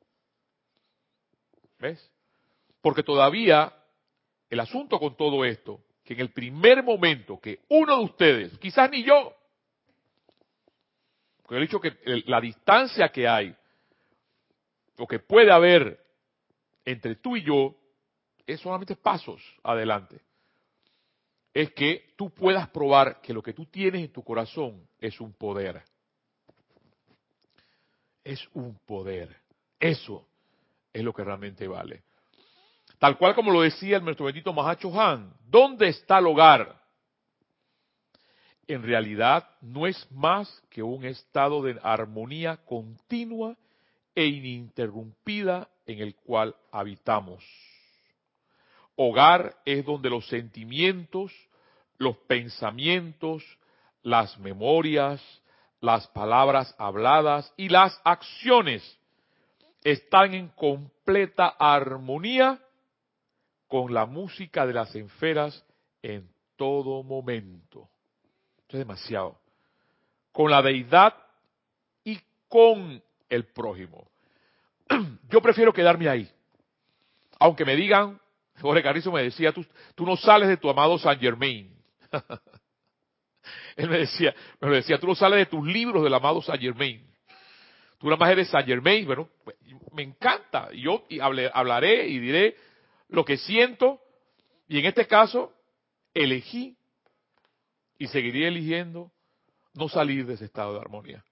¿Ves? 1.78 2.10
Porque 2.80 3.02
todavía 3.02 3.72
el 4.50 4.60
asunto 4.60 4.98
con 4.98 5.16
todo 5.16 5.44
esto 5.44 5.80
que 6.04 6.14
en 6.14 6.20
el 6.20 6.32
primer 6.32 6.82
momento 6.82 7.38
que 7.38 7.60
uno 7.68 7.98
de 7.98 8.04
ustedes, 8.04 8.58
quizás 8.58 8.90
ni 8.90 9.04
yo, 9.04 9.34
porque 11.42 11.56
he 11.56 11.60
dicho 11.60 11.80
que 11.80 11.96
la 12.26 12.40
distancia 12.40 13.08
que 13.08 13.26
hay, 13.26 13.54
o 14.98 15.06
que 15.06 15.18
puede 15.18 15.50
haber 15.50 15.98
entre 16.84 17.16
tú 17.16 17.36
y 17.36 17.42
yo, 17.42 17.74
es 18.46 18.60
solamente 18.60 18.96
pasos 18.96 19.42
adelante. 19.62 20.20
Es 21.54 21.70
que 21.72 22.12
tú 22.16 22.30
puedas 22.30 22.68
probar 22.68 23.20
que 23.20 23.32
lo 23.32 23.42
que 23.42 23.52
tú 23.52 23.66
tienes 23.66 24.02
en 24.04 24.12
tu 24.12 24.22
corazón 24.22 24.86
es 24.98 25.20
un 25.20 25.32
poder. 25.32 25.82
Es 28.28 28.46
un 28.52 28.78
poder. 28.84 29.34
Eso 29.80 30.28
es 30.92 31.02
lo 31.02 31.14
que 31.14 31.24
realmente 31.24 31.66
vale. 31.66 32.02
Tal 32.98 33.16
cual 33.16 33.34
como 33.34 33.50
lo 33.50 33.62
decía 33.62 33.96
el 33.96 34.04
nuestro 34.04 34.26
bendito 34.26 34.52
Mahacho 34.52 34.92
Han, 35.00 35.32
¿dónde 35.46 35.88
está 35.88 36.18
el 36.18 36.26
hogar? 36.26 36.78
En 38.66 38.82
realidad 38.82 39.48
no 39.62 39.86
es 39.86 40.06
más 40.12 40.62
que 40.68 40.82
un 40.82 41.06
estado 41.06 41.62
de 41.62 41.80
armonía 41.82 42.58
continua 42.66 43.56
e 44.14 44.26
ininterrumpida 44.26 45.66
en 45.86 46.00
el 46.00 46.14
cual 46.14 46.54
habitamos. 46.70 47.42
Hogar 48.94 49.56
es 49.64 49.86
donde 49.86 50.10
los 50.10 50.28
sentimientos, 50.28 51.32
los 51.96 52.18
pensamientos, 52.18 53.42
las 54.02 54.38
memorias, 54.38 55.22
las 55.80 56.06
palabras 56.08 56.74
habladas 56.78 57.52
y 57.56 57.68
las 57.68 58.00
acciones 58.04 58.98
están 59.82 60.34
en 60.34 60.48
completa 60.48 61.48
armonía 61.58 62.58
con 63.68 63.92
la 63.92 64.06
música 64.06 64.66
de 64.66 64.72
las 64.72 64.94
esferas 64.94 65.64
en 66.02 66.28
todo 66.56 67.02
momento. 67.02 67.88
Esto 68.62 68.76
es 68.76 68.78
demasiado. 68.80 69.38
Con 70.32 70.50
la 70.50 70.62
deidad 70.62 71.14
y 72.04 72.20
con 72.48 73.02
el 73.28 73.44
prójimo. 73.46 74.10
Yo 75.30 75.40
prefiero 75.40 75.72
quedarme 75.72 76.08
ahí. 76.08 76.30
Aunque 77.38 77.64
me 77.64 77.76
digan, 77.76 78.20
Jorge 78.60 78.82
Carrizo 78.82 79.12
me 79.12 79.22
decía, 79.22 79.52
tú, 79.52 79.64
no 79.98 80.16
sales 80.16 80.48
de 80.48 80.56
tu 80.56 80.68
amado 80.68 80.98
Saint 80.98 81.20
Germain. 81.20 81.74
Él 83.78 83.88
me 83.88 83.98
decía, 83.98 84.34
me 84.60 84.70
decía, 84.70 84.98
tú 84.98 85.06
no 85.06 85.14
sales 85.14 85.38
de 85.38 85.46
tus 85.46 85.64
libros 85.64 86.02
del 86.02 86.12
amado 86.12 86.42
Saint 86.42 86.60
Germain. 86.60 87.08
Tú 87.98 88.08
nada 88.08 88.16
más 88.16 88.30
eres 88.30 88.48
Saint 88.48 88.66
Germain, 88.66 89.06
bueno, 89.06 89.30
me 89.92 90.02
encanta. 90.02 90.68
Yo 90.72 91.04
hablaré 91.22 92.08
y 92.08 92.18
diré 92.18 92.56
lo 93.08 93.24
que 93.24 93.36
siento 93.36 94.00
y 94.66 94.80
en 94.80 94.86
este 94.86 95.06
caso 95.06 95.54
elegí 96.12 96.76
y 97.98 98.08
seguiría 98.08 98.48
eligiendo 98.48 99.12
no 99.74 99.88
salir 99.88 100.26
de 100.26 100.34
ese 100.34 100.46
estado 100.46 100.74
de 100.74 100.80
armonía. 100.80 101.24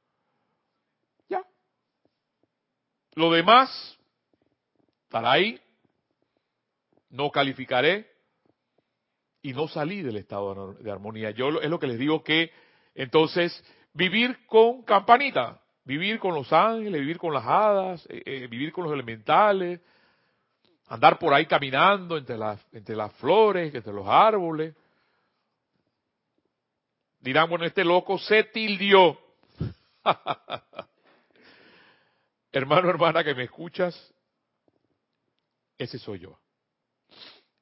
Ya. 1.29 1.43
Lo 3.17 3.33
demás 3.33 3.99
estará 5.03 5.33
ahí, 5.33 5.61
no 7.11 7.29
calificaré 7.33 8.09
y 9.47 9.53
no 9.53 9.69
salí 9.69 10.03
del 10.03 10.17
estado 10.17 10.73
de 10.73 10.91
armonía. 10.91 11.31
Yo 11.31 11.61
es 11.61 11.71
lo 11.71 11.79
que 11.79 11.87
les 11.87 12.01
digo 12.01 12.25
que 12.25 12.51
entonces 12.97 13.63
vivir 13.93 14.45
con 14.47 14.83
campanita, 14.83 15.63
vivir 15.85 16.19
con 16.19 16.35
los 16.35 16.53
ángeles, 16.53 17.01
vivir 17.01 17.17
con 17.17 17.33
las 17.33 17.45
hadas, 17.47 18.05
eh, 18.11 18.23
eh, 18.27 18.47
vivir 18.49 18.73
con 18.73 18.83
los 18.83 18.93
elementales, 18.93 19.81
andar 20.89 21.21
por 21.21 21.33
ahí 21.33 21.47
caminando 21.47 22.17
entre 22.17 22.37
las, 22.37 22.61
entre 22.73 22.97
las 22.97 23.13
flores, 23.19 23.73
entre 23.73 23.93
los 23.93 24.09
árboles. 24.09 24.75
Dirán, 27.21 27.49
bueno, 27.49 27.67
este 27.67 27.85
loco 27.85 28.19
se 28.19 28.43
tildió. 28.43 29.17
Hermano, 32.51 32.91
hermana, 32.91 33.23
que 33.23 33.35
me 33.37 33.45
escuchas, 33.45 34.13
ese 35.79 36.01
soy 36.01 36.19
yo. 36.19 36.37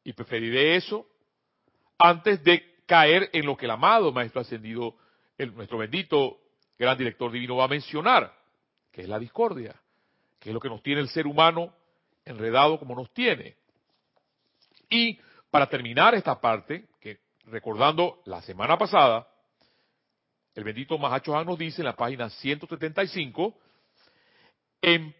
Y 0.02 0.14
preferiré 0.14 0.76
eso 0.76 1.10
antes 2.04 2.44
de 2.44 2.82
caer 2.84 3.30
en 3.32 3.46
lo 3.46 3.56
que 3.56 3.64
el 3.64 3.70
amado 3.70 4.12
Maestro 4.12 4.42
Ascendido, 4.42 4.94
el, 5.38 5.54
nuestro 5.54 5.78
bendito 5.78 6.38
gran 6.78 6.98
director 6.98 7.32
divino 7.32 7.56
va 7.56 7.64
a 7.64 7.68
mencionar, 7.68 8.30
que 8.92 9.00
es 9.00 9.08
la 9.08 9.18
discordia, 9.18 9.74
que 10.38 10.50
es 10.50 10.54
lo 10.54 10.60
que 10.60 10.68
nos 10.68 10.82
tiene 10.82 11.00
el 11.00 11.08
ser 11.08 11.26
humano 11.26 11.72
enredado 12.26 12.78
como 12.78 12.94
nos 12.94 13.10
tiene. 13.14 13.56
Y 14.90 15.18
para 15.50 15.66
terminar 15.66 16.14
esta 16.14 16.38
parte, 16.38 16.88
que 17.00 17.20
recordando 17.46 18.20
la 18.26 18.42
semana 18.42 18.76
pasada, 18.76 19.26
el 20.54 20.62
bendito 20.62 20.98
Mahacho 20.98 21.42
nos 21.42 21.58
dice 21.58 21.80
en 21.80 21.86
la 21.86 21.96
página 21.96 22.28
175, 22.28 23.54
en, 24.82 25.16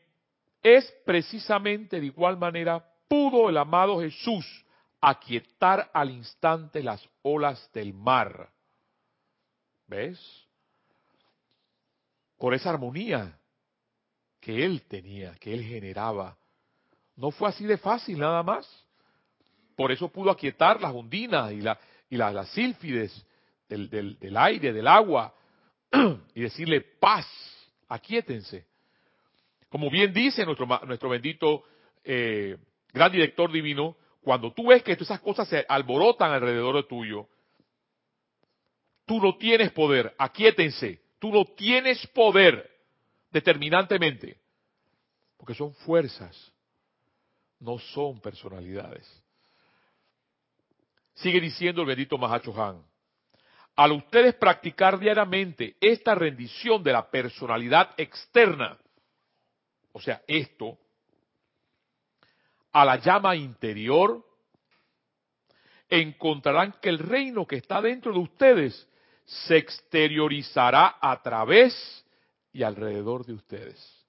es 0.62 0.85
precisamente 1.07 1.99
de 1.99 2.07
igual 2.07 2.37
manera 2.37 2.87
pudo 3.09 3.49
el 3.49 3.57
amado 3.57 4.03
Jesús 4.03 4.45
aquietar 5.04 5.90
al 5.92 6.11
instante 6.11 6.82
las 6.82 7.06
olas 7.23 7.70
del 7.73 7.92
mar. 7.92 8.50
¿Ves? 9.87 10.18
Por 12.38 12.54
esa 12.54 12.70
armonía 12.70 13.38
que 14.40 14.64
él 14.64 14.82
tenía, 14.82 15.34
que 15.34 15.52
él 15.52 15.62
generaba. 15.62 16.37
No 17.16 17.30
fue 17.30 17.49
así 17.49 17.64
de 17.64 17.76
fácil 17.76 18.18
nada 18.18 18.42
más. 18.42 18.66
Por 19.76 19.92
eso 19.92 20.08
pudo 20.08 20.30
aquietar 20.30 20.80
las 20.80 20.94
ondinas 20.94 21.52
y, 21.52 21.61
la, 21.61 21.78
y 22.08 22.16
las 22.16 22.49
sílfides 22.50 23.26
del, 23.68 24.37
aire, 24.37 24.73
del 24.73 24.87
agua, 24.87 25.34
y 26.34 26.40
decirle 26.40 26.80
paz, 26.80 27.26
aquíétense. 27.88 28.66
Como 29.68 29.90
bien 29.90 30.12
dice 30.12 30.44
nuestro, 30.44 30.66
nuestro 30.87 31.08
bendito 31.08 31.64
eh, 32.04 32.56
gran 32.92 33.11
director 33.11 33.50
divino, 33.50 33.96
cuando 34.25 34.52
tú 34.52 34.69
ves 34.69 34.83
que 34.83 34.93
esas 34.93 35.21
cosas 35.21 35.47
se 35.47 35.66
alborotan 35.69 36.33
alrededor 36.33 36.76
de 36.76 36.85
tuyo, 36.85 37.28
tú 39.04 39.21
no 39.21 39.37
tienes 39.37 39.71
poder, 39.73 40.14
aquíétense, 40.16 41.02
tú 41.19 41.31
no 41.31 41.45
tienes 41.45 42.07
poder 42.09 42.71
determinantemente, 43.31 44.38
porque 45.37 45.54
son 45.54 45.75
fuerzas, 45.75 46.52
no 47.61 47.78
son 47.78 48.19
personalidades. 48.21 49.07
Sigue 51.12 51.40
diciendo 51.40 51.83
el 51.83 51.88
bendito 51.88 52.16
Mahacho 52.16 52.54
Han. 52.61 52.83
Al 53.76 53.93
ustedes 53.93 54.35
practicar 54.37 54.99
diariamente 54.99 55.76
esta 55.81 56.14
rendición 56.14 56.83
de 56.83 56.93
la 56.93 57.11
personalidad 57.11 57.90
externa, 57.99 58.78
o 59.93 60.00
sea, 60.00 60.23
esto, 60.26 60.78
a 62.75 62.85
la 62.85 62.97
llama 62.97 63.37
interior, 63.37 64.23
encontrarán 65.88 66.75
que 66.83 66.88
el 66.88 66.99
reino 66.99 67.47
que 67.47 67.57
está 67.57 67.81
dentro 67.81 68.12
de 68.12 68.19
ustedes 68.19 68.88
se 69.25 69.57
exteriorizará 69.57 70.97
a 71.00 71.23
través 71.23 72.04
y 72.52 72.64
alrededor 72.64 73.25
de 73.25 73.35
ustedes. 73.35 74.07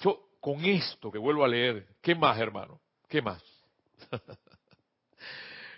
Yo, 0.00 0.30
con 0.40 0.64
esto 0.64 1.12
que 1.12 1.18
vuelvo 1.18 1.44
a 1.44 1.48
leer, 1.48 1.86
¿qué 2.02 2.16
más, 2.16 2.36
hermano? 2.38 2.80
¿Qué 3.08 3.22
más? 3.22 3.42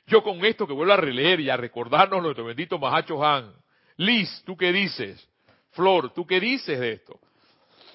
Yo 0.07 0.23
con 0.23 0.43
esto 0.47 0.67
que 0.67 0.73
vuelvo 0.73 0.95
a 0.95 0.97
releer 0.97 1.41
y 1.41 1.51
a 1.51 1.59
recordarnos 1.59 2.23
nuestro 2.23 2.47
bendito 2.47 2.79
Mahacho 2.79 3.23
Han. 3.23 3.55
Liz, 3.99 4.43
¿tú 4.47 4.57
qué 4.57 4.73
dices? 4.73 5.29
Flor, 5.73 6.15
¿tú 6.15 6.27
qué 6.27 6.41
dices 6.41 6.81
de 6.81 6.93
esto? 6.93 7.21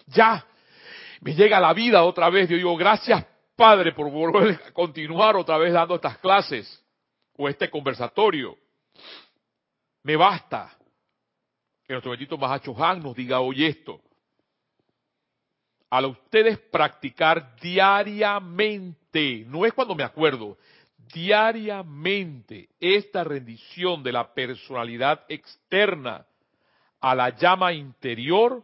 Ya, 0.05 0.45
me 1.25 1.33
llega 1.33 1.59
la 1.59 1.73
vida 1.73 2.03
otra 2.03 2.29
vez. 2.29 2.47
Yo 2.47 2.55
digo, 2.55 2.77
gracias 2.77 3.25
Padre 3.55 3.93
por 3.93 4.11
volver 4.11 4.61
a 4.67 4.71
continuar 4.71 5.35
otra 5.35 5.57
vez 5.57 5.73
dando 5.73 5.95
estas 5.95 6.19
clases 6.19 6.85
o 7.35 7.49
este 7.49 7.67
conversatorio. 7.67 8.55
Me 10.03 10.15
basta 10.15 10.71
que 11.83 11.93
nuestro 11.93 12.11
bendito 12.11 12.37
Mahacho 12.37 12.75
Han 12.77 13.01
nos 13.01 13.15
diga 13.15 13.39
hoy 13.39 13.65
esto. 13.65 13.99
Al 15.89 16.05
ustedes 16.05 16.59
practicar 16.59 17.55
diariamente, 17.59 19.45
no 19.47 19.65
es 19.65 19.73
cuando 19.73 19.95
me 19.95 20.03
acuerdo, 20.03 20.59
diariamente 21.11 22.69
esta 22.79 23.23
rendición 23.23 24.03
de 24.03 24.11
la 24.11 24.31
personalidad 24.31 25.25
externa 25.27 26.27
a 26.99 27.15
la 27.15 27.29
llama 27.35 27.73
interior, 27.73 28.63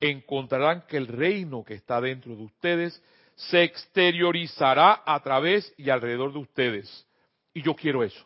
encontrarán 0.00 0.86
que 0.86 0.96
el 0.96 1.06
reino 1.06 1.64
que 1.64 1.74
está 1.74 2.00
dentro 2.00 2.34
de 2.36 2.42
ustedes 2.44 3.02
se 3.34 3.62
exteriorizará 3.62 5.02
a 5.04 5.22
través 5.22 5.72
y 5.76 5.90
alrededor 5.90 6.32
de 6.32 6.38
ustedes. 6.38 7.06
Y 7.52 7.62
yo 7.62 7.74
quiero 7.74 8.02
eso. 8.02 8.24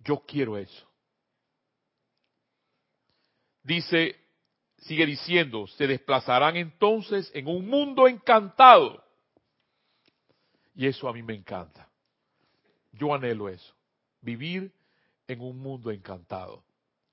Yo 0.00 0.24
quiero 0.26 0.56
eso. 0.56 0.86
Dice, 3.62 4.16
sigue 4.78 5.04
diciendo, 5.04 5.66
se 5.66 5.86
desplazarán 5.86 6.56
entonces 6.56 7.30
en 7.34 7.48
un 7.48 7.68
mundo 7.68 8.08
encantado 8.08 9.04
y 10.78 10.86
eso 10.86 11.08
a 11.08 11.12
mí 11.12 11.24
me 11.24 11.34
encanta. 11.34 11.88
Yo 12.92 13.12
anhelo 13.12 13.48
eso, 13.48 13.74
vivir 14.20 14.72
en 15.26 15.40
un 15.40 15.58
mundo 15.58 15.90
encantado. 15.90 16.62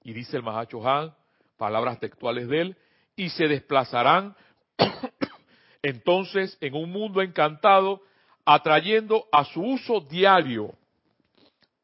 Y 0.05 0.13
dice 0.13 0.37
el 0.37 0.43
Mahacho 0.43 0.87
Han, 0.87 1.13
palabras 1.57 1.99
textuales 1.99 2.47
de 2.47 2.61
él, 2.61 2.77
y 3.15 3.29
se 3.29 3.47
desplazarán 3.47 4.35
entonces 5.81 6.57
en 6.61 6.75
un 6.75 6.91
mundo 6.91 7.23
encantado, 7.23 8.03
atrayendo 8.45 9.25
a 9.31 9.43
su 9.45 9.63
uso 9.63 10.01
diario, 10.01 10.75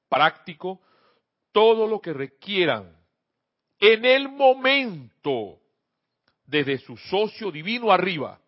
práctico, 0.07 0.79
todo 1.51 1.87
lo 1.87 1.99
que 1.99 2.13
requieran 2.13 2.95
en 3.79 4.05
el 4.05 4.29
momento, 4.29 5.57
desde 6.45 6.77
su 6.77 6.97
socio 6.97 7.51
divino 7.51 7.91
arriba. 7.91 8.39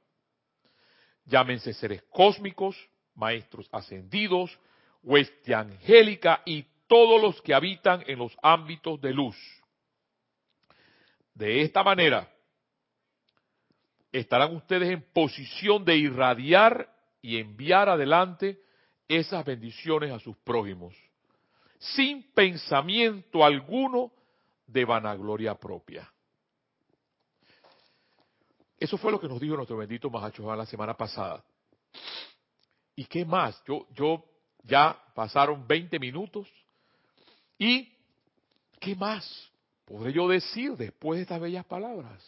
Llámense 1.25 1.73
seres 1.73 2.03
cósmicos, 2.11 2.77
maestros 3.15 3.67
ascendidos, 3.71 4.55
hueste 5.01 5.55
angélica 5.55 6.43
y 6.45 6.63
todos 6.85 7.19
los 7.19 7.41
que 7.41 7.55
habitan 7.55 8.03
en 8.05 8.19
los 8.19 8.37
ámbitos 8.43 9.01
de 9.01 9.13
luz. 9.13 9.62
De 11.33 11.61
esta 11.61 11.83
manera, 11.83 12.31
estarán 14.11 14.55
ustedes 14.55 14.89
en 14.89 15.01
posición 15.13 15.83
de 15.83 15.97
irradiar 15.97 16.89
y 17.21 17.39
enviar 17.39 17.89
adelante 17.89 18.61
esas 19.07 19.43
bendiciones 19.43 20.11
a 20.11 20.19
sus 20.19 20.37
prójimos, 20.37 20.95
sin 21.79 22.31
pensamiento 22.33 23.43
alguno 23.43 24.11
de 24.67 24.85
vanagloria 24.85 25.55
propia. 25.55 26.09
Eso 28.79 28.97
fue 28.97 29.11
lo 29.11 29.19
que 29.19 29.27
nos 29.27 29.39
dijo 29.39 29.55
nuestro 29.55 29.77
bendito 29.77 30.09
Mahacho 30.09 30.55
la 30.55 30.65
semana 30.65 30.93
pasada. 30.95 31.43
¿Y 32.95 33.05
qué 33.05 33.25
más? 33.25 33.61
Yo, 33.95 34.25
ya 34.63 35.01
pasaron 35.15 35.65
20 35.65 35.99
minutos. 35.99 36.47
¿Y 37.57 37.95
qué 38.79 38.95
más 38.95 39.52
podré 39.85 40.13
yo 40.13 40.27
decir 40.27 40.73
después 40.73 41.17
de 41.17 41.23
estas 41.23 41.41
bellas 41.41 41.65
palabras? 41.65 42.23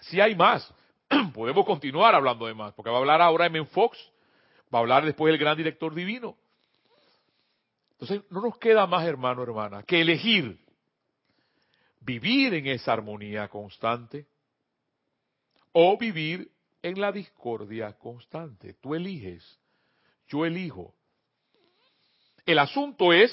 Si 0.00 0.20
hay 0.20 0.34
más, 0.34 0.72
podemos 1.34 1.64
continuar 1.64 2.14
hablando 2.14 2.46
de 2.46 2.54
más, 2.54 2.72
porque 2.74 2.90
va 2.90 2.96
a 2.96 3.00
hablar 3.00 3.22
ahora 3.22 3.46
M. 3.46 3.64
Fox, 3.66 3.98
va 4.72 4.78
a 4.78 4.82
hablar 4.82 5.04
después 5.04 5.32
el 5.32 5.38
gran 5.38 5.56
director 5.56 5.94
divino. 5.94 6.36
Entonces, 7.92 8.22
no 8.30 8.40
nos 8.40 8.58
queda 8.58 8.86
más, 8.86 9.06
hermano, 9.06 9.42
hermana, 9.42 9.82
que 9.82 10.00
elegir 10.00 10.58
vivir 12.00 12.52
en 12.52 12.66
esa 12.66 12.92
armonía 12.92 13.48
constante 13.48 14.26
o 15.72 15.96
vivir 15.96 16.50
en 16.82 17.00
la 17.00 17.10
discordia 17.12 17.94
constante. 17.94 18.74
Tú 18.74 18.94
eliges 18.94 19.58
yo 20.28 20.44
elijo. 20.44 20.94
El 22.46 22.58
asunto 22.58 23.12
es 23.12 23.30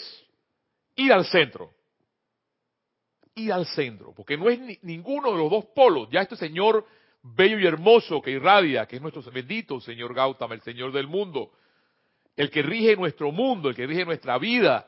ir 0.95 1.12
al 1.12 1.25
centro. 1.25 1.73
Ir 3.45 3.54
al 3.54 3.65
centro, 3.67 4.13
porque 4.13 4.38
no 4.38 4.49
es 4.49 4.60
ninguno 4.84 5.32
de 5.32 5.38
los 5.38 5.49
dos 5.49 5.65
polos. 5.75 6.10
Ya 6.12 6.21
este 6.21 6.36
Señor 6.36 6.86
bello 7.23 7.60
y 7.60 7.65
hermoso 7.65 8.21
que 8.21 8.32
irradia, 8.32 8.86
que 8.86 8.95
es 8.95 9.01
nuestro 9.01 9.21
bendito 9.32 9.80
Señor 9.80 10.13
Gautama, 10.13 10.56
el 10.56 10.62
Señor 10.62 10.91
del 10.91 11.08
mundo, 11.08 11.51
el 12.36 12.49
que 12.49 12.62
rige 12.62 12.95
nuestro 12.95 13.32
mundo, 13.32 13.69
el 13.69 13.75
que 13.75 13.86
rige 13.86 14.06
nuestra 14.06 14.38
vida, 14.38 14.88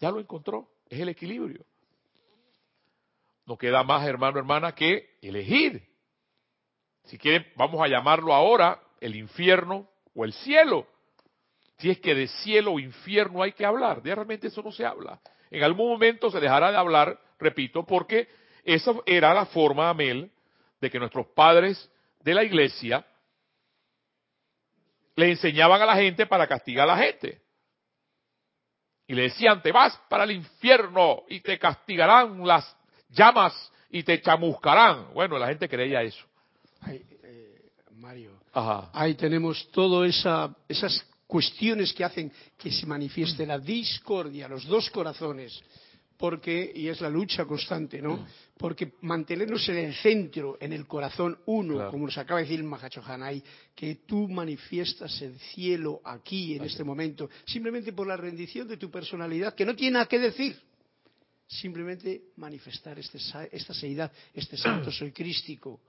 ya 0.00 0.10
lo 0.10 0.20
encontró. 0.20 0.68
Es 0.88 1.00
el 1.00 1.08
equilibrio. 1.08 1.64
No 3.46 3.56
queda 3.56 3.82
más, 3.82 4.06
hermano, 4.06 4.38
hermana, 4.38 4.74
que 4.74 5.16
elegir. 5.22 5.82
Si 7.04 7.18
quieren, 7.18 7.46
vamos 7.56 7.80
a 7.80 7.88
llamarlo 7.88 8.34
ahora 8.34 8.80
el 9.00 9.16
infierno 9.16 9.88
o 10.14 10.24
el 10.24 10.32
cielo. 10.32 10.86
Si 11.78 11.88
es 11.90 11.98
que 12.00 12.14
de 12.14 12.28
cielo 12.28 12.72
o 12.72 12.80
infierno 12.80 13.42
hay 13.42 13.52
que 13.52 13.64
hablar, 13.64 14.02
de 14.02 14.14
realmente 14.14 14.48
eso 14.48 14.62
no 14.62 14.72
se 14.72 14.84
habla. 14.84 15.20
En 15.50 15.62
algún 15.62 15.88
momento 15.88 16.30
se 16.30 16.40
dejará 16.40 16.70
de 16.70 16.76
hablar, 16.76 17.18
repito, 17.38 17.84
porque 17.84 18.28
esa 18.64 18.92
era 19.06 19.32
la 19.34 19.46
forma, 19.46 19.88
Amel, 19.88 20.30
de 20.80 20.90
que 20.90 20.98
nuestros 20.98 21.26
padres 21.28 21.90
de 22.20 22.34
la 22.34 22.44
iglesia 22.44 23.04
le 25.16 25.30
enseñaban 25.30 25.82
a 25.82 25.86
la 25.86 25.96
gente 25.96 26.26
para 26.26 26.46
castigar 26.46 26.88
a 26.88 26.94
la 26.94 27.02
gente. 27.02 27.40
Y 29.06 29.14
le 29.14 29.22
decían, 29.22 29.62
te 29.62 29.72
vas 29.72 29.98
para 30.08 30.24
el 30.24 30.32
infierno 30.32 31.22
y 31.28 31.40
te 31.40 31.58
castigarán 31.58 32.46
las 32.46 32.76
llamas 33.08 33.72
y 33.90 34.02
te 34.02 34.20
chamuscarán. 34.20 35.14
Bueno, 35.14 35.38
la 35.38 35.48
gente 35.48 35.68
creía 35.68 36.02
eso. 36.02 36.24
Eh, 36.86 37.72
Mario, 37.92 38.38
ahí 38.92 39.14
tenemos 39.14 39.68
todas 39.70 40.14
esa, 40.14 40.54
esas 40.68 41.04
cuestiones 41.26 41.92
que 41.92 42.04
hacen 42.04 42.30
que 42.56 42.70
se 42.70 42.86
manifieste 42.86 43.46
la 43.46 43.58
discordia, 43.58 44.46
los 44.46 44.66
dos 44.66 44.90
corazones, 44.90 45.62
porque, 46.18 46.72
y 46.74 46.88
es 46.88 47.00
la 47.00 47.08
lucha 47.08 47.44
constante, 47.46 48.02
¿no? 48.02 48.26
Porque 48.58 48.94
mantenernos 49.02 49.68
en 49.68 49.76
el 49.76 49.94
centro, 49.94 50.58
en 50.60 50.72
el 50.72 50.84
corazón 50.86 51.38
uno, 51.46 51.74
Claro. 51.74 51.90
como 51.92 52.06
nos 52.06 52.18
acaba 52.18 52.40
de 52.40 52.46
decir 52.46 52.62
Mahachohanay, 52.64 53.42
que 53.74 54.00
tú 54.04 54.28
manifiestas 54.28 55.22
el 55.22 55.38
cielo 55.38 56.00
aquí, 56.04 56.56
en 56.56 56.64
este 56.64 56.82
momento, 56.82 57.30
simplemente 57.46 57.92
por 57.92 58.08
la 58.08 58.16
rendición 58.16 58.66
de 58.66 58.76
tu 58.76 58.90
personalidad, 58.90 59.54
que 59.54 59.64
no 59.64 59.76
tiene 59.76 59.92
nada 59.94 60.06
que 60.06 60.18
decir. 60.18 60.60
Simplemente 61.46 62.24
manifestar 62.36 62.98
este, 62.98 63.18
esta 63.52 63.72
seidad, 63.72 64.12
este 64.34 64.56
santo 64.56 64.90
soy 64.90 65.12
crístico. 65.12 65.80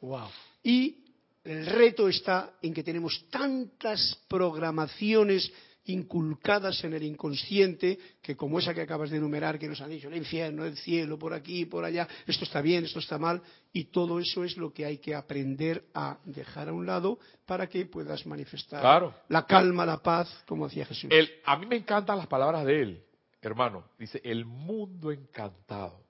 Wow. 0.00 0.28
Y 0.64 0.96
el 1.44 1.66
reto 1.66 2.08
está 2.08 2.54
en 2.62 2.72
que 2.72 2.82
tenemos 2.82 3.26
tantas 3.30 4.18
programaciones 4.26 5.52
inculcadas 5.86 6.82
en 6.84 6.94
el 6.94 7.02
inconsciente 7.02 7.98
que 8.22 8.36
como 8.36 8.58
esa 8.58 8.72
que 8.74 8.80
acabas 8.80 9.10
de 9.10 9.18
enumerar 9.18 9.58
que 9.58 9.68
nos 9.68 9.80
han 9.80 9.90
dicho 9.90 10.08
el 10.08 10.16
infierno, 10.16 10.64
el 10.64 10.76
cielo, 10.78 11.18
por 11.18 11.34
aquí, 11.34 11.66
por 11.66 11.84
allá, 11.84 12.08
esto 12.26 12.44
está 12.44 12.60
bien, 12.62 12.84
esto 12.84 12.98
está 13.00 13.18
mal 13.18 13.42
y 13.72 13.84
todo 13.84 14.18
eso 14.18 14.44
es 14.44 14.56
lo 14.56 14.72
que 14.72 14.84
hay 14.86 14.98
que 14.98 15.14
aprender 15.14 15.84
a 15.94 16.18
dejar 16.24 16.68
a 16.68 16.72
un 16.72 16.86
lado 16.86 17.18
para 17.46 17.66
que 17.68 17.84
puedas 17.86 18.24
manifestar 18.26 18.80
Claro. 18.80 19.14
la 19.28 19.44
calma, 19.46 19.84
la 19.84 19.98
paz, 20.02 20.42
como 20.46 20.68
decía 20.68 20.86
Jesús. 20.86 21.10
El- 21.12 21.30
a 21.44 21.56
mí 21.56 21.66
me 21.66 21.76
encantan 21.76 22.16
las 22.18 22.26
palabras 22.28 22.64
de 22.64 22.80
él, 22.82 23.04
hermano. 23.42 23.84
Dice, 23.98 24.20
el 24.24 24.44
mundo 24.46 25.12
encantado. 25.12 26.00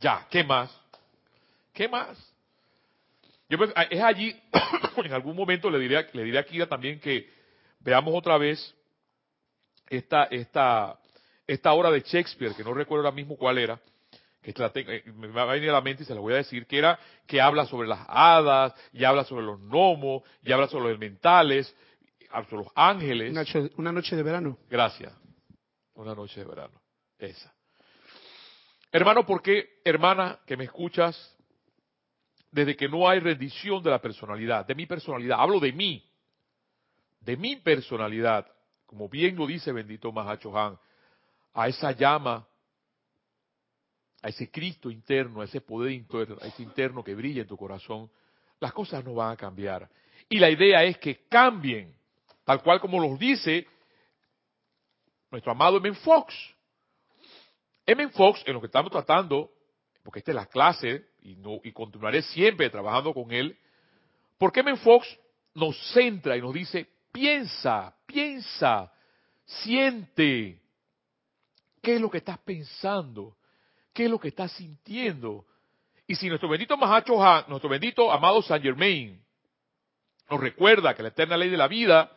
Ya, 0.00 0.26
¿qué 0.30 0.42
más? 0.44 0.70
¿Qué 1.72 1.88
más? 1.88 2.18
Yo 3.48 3.56
es 3.90 4.00
allí, 4.02 4.34
en 5.04 5.12
algún 5.12 5.34
momento 5.34 5.70
le 5.70 5.78
diré, 5.78 6.06
le 6.12 6.24
diré 6.24 6.38
a 6.38 6.44
Kira 6.44 6.66
también 6.68 7.00
que 7.00 7.37
veamos 7.80 8.14
otra 8.14 8.38
vez 8.38 8.74
esta, 9.88 10.24
esta, 10.24 10.98
esta 11.46 11.72
obra 11.72 11.90
de 11.90 12.00
Shakespeare, 12.00 12.54
que 12.54 12.64
no 12.64 12.74
recuerdo 12.74 13.06
ahora 13.06 13.14
mismo 13.14 13.36
cuál 13.36 13.58
era, 13.58 13.80
que 14.42 14.52
la 14.56 14.70
tengo- 14.70 14.92
eh, 14.92 15.02
me 15.14 15.28
va 15.28 15.42
a 15.42 15.46
venir 15.46 15.70
a 15.70 15.74
la 15.74 15.80
mente 15.80 16.02
y 16.02 16.06
se 16.06 16.14
la 16.14 16.20
voy 16.20 16.34
a 16.34 16.36
decir, 16.36 16.66
que 16.66 16.78
era 16.78 16.98
que 17.26 17.40
habla 17.40 17.66
sobre 17.66 17.88
las 17.88 18.00
hadas, 18.08 18.74
y 18.92 19.04
habla 19.04 19.24
sobre 19.24 19.44
los 19.44 19.60
gnomos, 19.60 20.22
y 20.42 20.52
habla 20.52 20.68
sobre 20.68 20.84
los 20.84 20.90
elementales, 20.92 21.74
sobre 22.48 22.64
los 22.64 22.72
ángeles. 22.74 23.30
Una 23.30 23.40
noche, 23.40 23.70
una 23.76 23.92
noche 23.92 24.16
de 24.16 24.22
verano. 24.22 24.58
Gracias. 24.70 25.12
Una 25.94 26.14
noche 26.14 26.40
de 26.40 26.46
verano. 26.46 26.80
Esa. 27.18 27.52
Hermano, 28.92 29.26
¿por 29.26 29.42
qué, 29.42 29.80
hermana, 29.84 30.38
que 30.46 30.56
me 30.56 30.64
escuchas? 30.64 31.34
Desde 32.50 32.76
que 32.76 32.88
no 32.88 33.06
hay 33.06 33.20
rendición 33.20 33.82
de 33.82 33.90
la 33.90 34.00
personalidad, 34.00 34.64
de 34.64 34.74
mi 34.74 34.86
personalidad, 34.86 35.38
hablo 35.40 35.60
de 35.60 35.72
mí, 35.72 36.07
de 37.28 37.36
mi 37.36 37.56
personalidad, 37.56 38.50
como 38.86 39.06
bien 39.06 39.36
lo 39.36 39.46
dice 39.46 39.70
bendito 39.70 40.10
Mahacho 40.10 40.58
Han, 40.58 40.78
a 41.52 41.68
esa 41.68 41.92
llama, 41.92 42.48
a 44.22 44.28
ese 44.30 44.50
Cristo 44.50 44.90
interno, 44.90 45.42
a 45.42 45.44
ese 45.44 45.60
poder 45.60 45.92
interno, 45.92 46.38
a 46.40 46.46
ese 46.46 46.62
interno 46.62 47.04
que 47.04 47.14
brilla 47.14 47.42
en 47.42 47.46
tu 47.46 47.58
corazón, 47.58 48.10
las 48.60 48.72
cosas 48.72 49.04
no 49.04 49.12
van 49.12 49.32
a 49.32 49.36
cambiar. 49.36 49.90
Y 50.30 50.38
la 50.38 50.48
idea 50.48 50.82
es 50.84 50.96
que 50.96 51.26
cambien, 51.28 51.94
tal 52.44 52.62
cual 52.62 52.80
como 52.80 52.98
los 52.98 53.18
dice 53.18 53.66
nuestro 55.30 55.52
amado 55.52 55.76
M. 55.76 55.92
Fox. 55.96 56.34
M. 57.84 58.08
Fox, 58.08 58.42
en 58.46 58.54
lo 58.54 58.60
que 58.60 58.68
estamos 58.68 58.90
tratando, 58.90 59.52
porque 60.02 60.20
esta 60.20 60.30
es 60.30 60.36
la 60.36 60.46
clase 60.46 61.10
y, 61.20 61.36
no, 61.36 61.60
y 61.62 61.72
continuaré 61.72 62.22
siempre 62.22 62.70
trabajando 62.70 63.12
con 63.12 63.30
él, 63.32 63.58
porque 64.38 64.60
M. 64.60 64.74
Fox 64.78 65.06
nos 65.52 65.76
centra 65.92 66.34
y 66.34 66.40
nos 66.40 66.54
dice, 66.54 66.88
piensa, 67.12 67.94
piensa, 68.06 68.92
siente, 69.44 70.60
¿qué 71.82 71.94
es 71.94 72.00
lo 72.00 72.10
que 72.10 72.18
estás 72.18 72.38
pensando? 72.38 73.36
¿Qué 73.92 74.04
es 74.04 74.10
lo 74.10 74.18
que 74.18 74.28
estás 74.28 74.52
sintiendo? 74.52 75.46
Y 76.06 76.14
si 76.14 76.28
nuestro 76.28 76.48
bendito 76.48 76.76
Mahacho 76.76 77.22
Han, 77.22 77.44
nuestro 77.48 77.68
bendito 77.68 78.10
amado 78.10 78.42
Saint 78.42 78.64
Germain, 78.64 79.20
nos 80.30 80.40
recuerda 80.40 80.94
que 80.94 81.02
la 81.02 81.08
eterna 81.08 81.36
ley 81.36 81.50
de 81.50 81.56
la 81.56 81.68
vida 81.68 82.10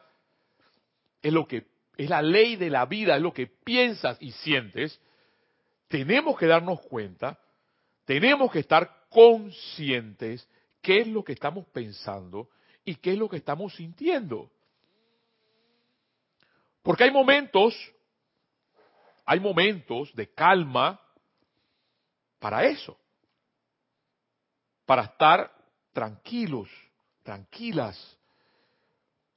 es 1.22 1.32
lo 1.32 1.48
que 1.48 1.66
es 1.98 2.10
la 2.10 2.22
ley 2.22 2.56
de 2.56 2.70
la 2.70 2.86
vida, 2.86 3.16
es 3.16 3.22
lo 3.22 3.34
que 3.34 3.48
piensas 3.48 4.18
y 4.22 4.32
sientes, 4.32 5.00
tenemos 5.88 6.38
que 6.38 6.48
darnos 6.48 6.82
cuenta, 6.82 7.38
tenemos 8.06 8.52
que 8.52 8.60
estar 8.60 9.06
conscientes 9.10 10.48
qué 10.82 11.02
es 11.02 11.08
lo 11.08 11.24
que 11.24 11.34
estamos 11.34 11.68
pensando 11.68 12.50
y 12.86 12.96
qué 12.96 13.14
es 13.14 13.20
lo 13.20 13.30
que 13.30 13.38
estamos 13.38 13.76
sintiendo. 13.76 14.50
Porque 16.84 17.04
hay 17.04 17.12
momentos, 17.12 17.76
hay 19.26 19.40
momentos 19.40 20.14
de 20.16 20.34
calma 20.34 21.00
para 22.40 22.64
eso, 22.64 22.98
para 24.86 25.04
estar 25.04 25.52
tranquilos, 25.94 26.70
tranquilas, 27.24 28.18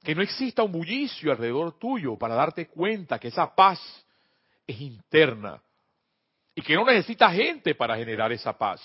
que 0.03 0.15
no 0.15 0.21
exista 0.21 0.63
un 0.63 0.71
bullicio 0.71 1.31
alrededor 1.31 1.77
tuyo 1.77 2.17
para 2.17 2.35
darte 2.35 2.67
cuenta 2.67 3.19
que 3.19 3.29
esa 3.29 3.53
paz 3.53 3.79
es 4.67 4.79
interna 4.81 5.61
y 6.53 6.61
que 6.61 6.75
no 6.75 6.85
necesita 6.85 7.29
gente 7.31 7.75
para 7.75 7.95
generar 7.95 8.31
esa 8.31 8.57
paz. 8.57 8.81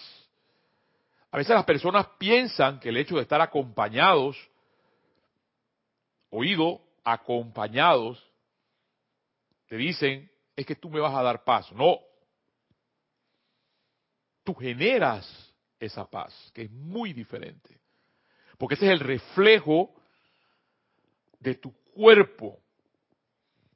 A 1.31 1.37
veces 1.37 1.55
las 1.55 1.65
personas 1.65 2.07
piensan 2.19 2.81
que 2.81 2.89
el 2.89 2.97
hecho 2.97 3.17
de 3.17 3.23
estar 3.23 3.41
acompañados, 3.41 4.37
oído, 6.31 6.81
acompañados, 7.05 8.30
te 9.71 9.77
dicen, 9.77 10.29
es 10.57 10.67
que 10.67 10.75
tú 10.75 10.91
me 10.91 10.99
vas 10.99 11.15
a 11.15 11.23
dar 11.23 11.45
paz. 11.45 11.71
No. 11.71 12.01
Tú 14.43 14.53
generas 14.53 15.55
esa 15.79 16.11
paz, 16.11 16.51
que 16.53 16.63
es 16.63 16.71
muy 16.73 17.13
diferente. 17.13 17.79
Porque 18.59 18.75
ese 18.75 18.87
es 18.87 18.91
el 18.91 18.99
reflejo 18.99 19.95
de 21.39 21.55
tu 21.55 21.73
cuerpo, 21.95 22.59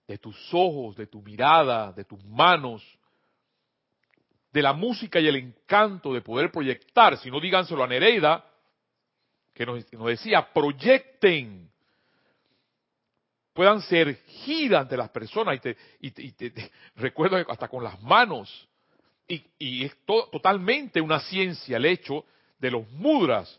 de 0.08 0.18
tus 0.18 0.36
ojos, 0.52 0.96
de 0.96 1.06
tu 1.06 1.22
mirada, 1.22 1.92
de 1.92 2.04
tus 2.04 2.24
manos, 2.24 2.82
de 4.50 4.62
la 4.62 4.72
música 4.72 5.20
y 5.20 5.28
el 5.28 5.36
encanto 5.36 6.12
de 6.12 6.22
poder 6.22 6.50
proyectar. 6.50 7.16
Si 7.18 7.30
no, 7.30 7.38
díganselo 7.38 7.84
a 7.84 7.86
Nereida, 7.86 8.44
que 9.52 9.64
nos, 9.64 9.92
nos 9.92 10.08
decía, 10.08 10.52
proyecten, 10.52 11.70
puedan 13.54 13.80
ser 13.82 14.16
gira 14.26 14.80
ante 14.80 14.96
las 14.96 15.08
personas. 15.08 15.56
Y 15.56 15.60
te, 15.60 15.76
y 16.00 16.10
te- 16.10 16.22
y 16.22 16.32
te- 16.32 16.72
recuerdo 16.96 17.36
hasta 17.50 17.68
con 17.68 17.82
las 17.82 18.00
manos. 18.02 18.68
Y, 19.26 19.84
es 19.84 19.96
to- 20.04 20.28
totalmente 20.30 21.00
una 21.00 21.20
ciencia 21.20 21.78
el 21.78 21.86
hecho 21.86 22.26
de 22.58 22.70
los 22.70 22.86
mudras. 22.90 23.58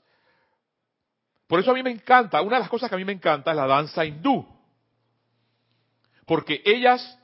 Por 1.48 1.60
eso 1.60 1.72
a 1.72 1.74
mí 1.74 1.82
me 1.82 1.92
encanta, 1.92 2.42
una 2.42 2.58
de 2.58 2.62
las 2.62 2.70
cosas 2.70 2.90
que 2.90 2.96
a 2.96 2.98
mí 3.00 3.06
me 3.06 3.14
encanta 3.14 3.52
es 3.52 3.58
la 3.58 3.66
danza 3.66 4.06
hindú. 4.06 4.46
Porque 6.28 6.62
ellas, 6.66 7.18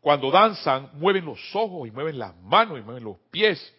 cuando 0.00 0.30
danzan, 0.30 0.90
mueven 0.94 1.24
los 1.24 1.38
ojos 1.54 1.88
y 1.88 1.90
mueven 1.90 2.18
las 2.18 2.34
manos 2.36 2.78
y 2.78 2.82
mueven 2.82 3.04
los 3.04 3.16
pies, 3.30 3.74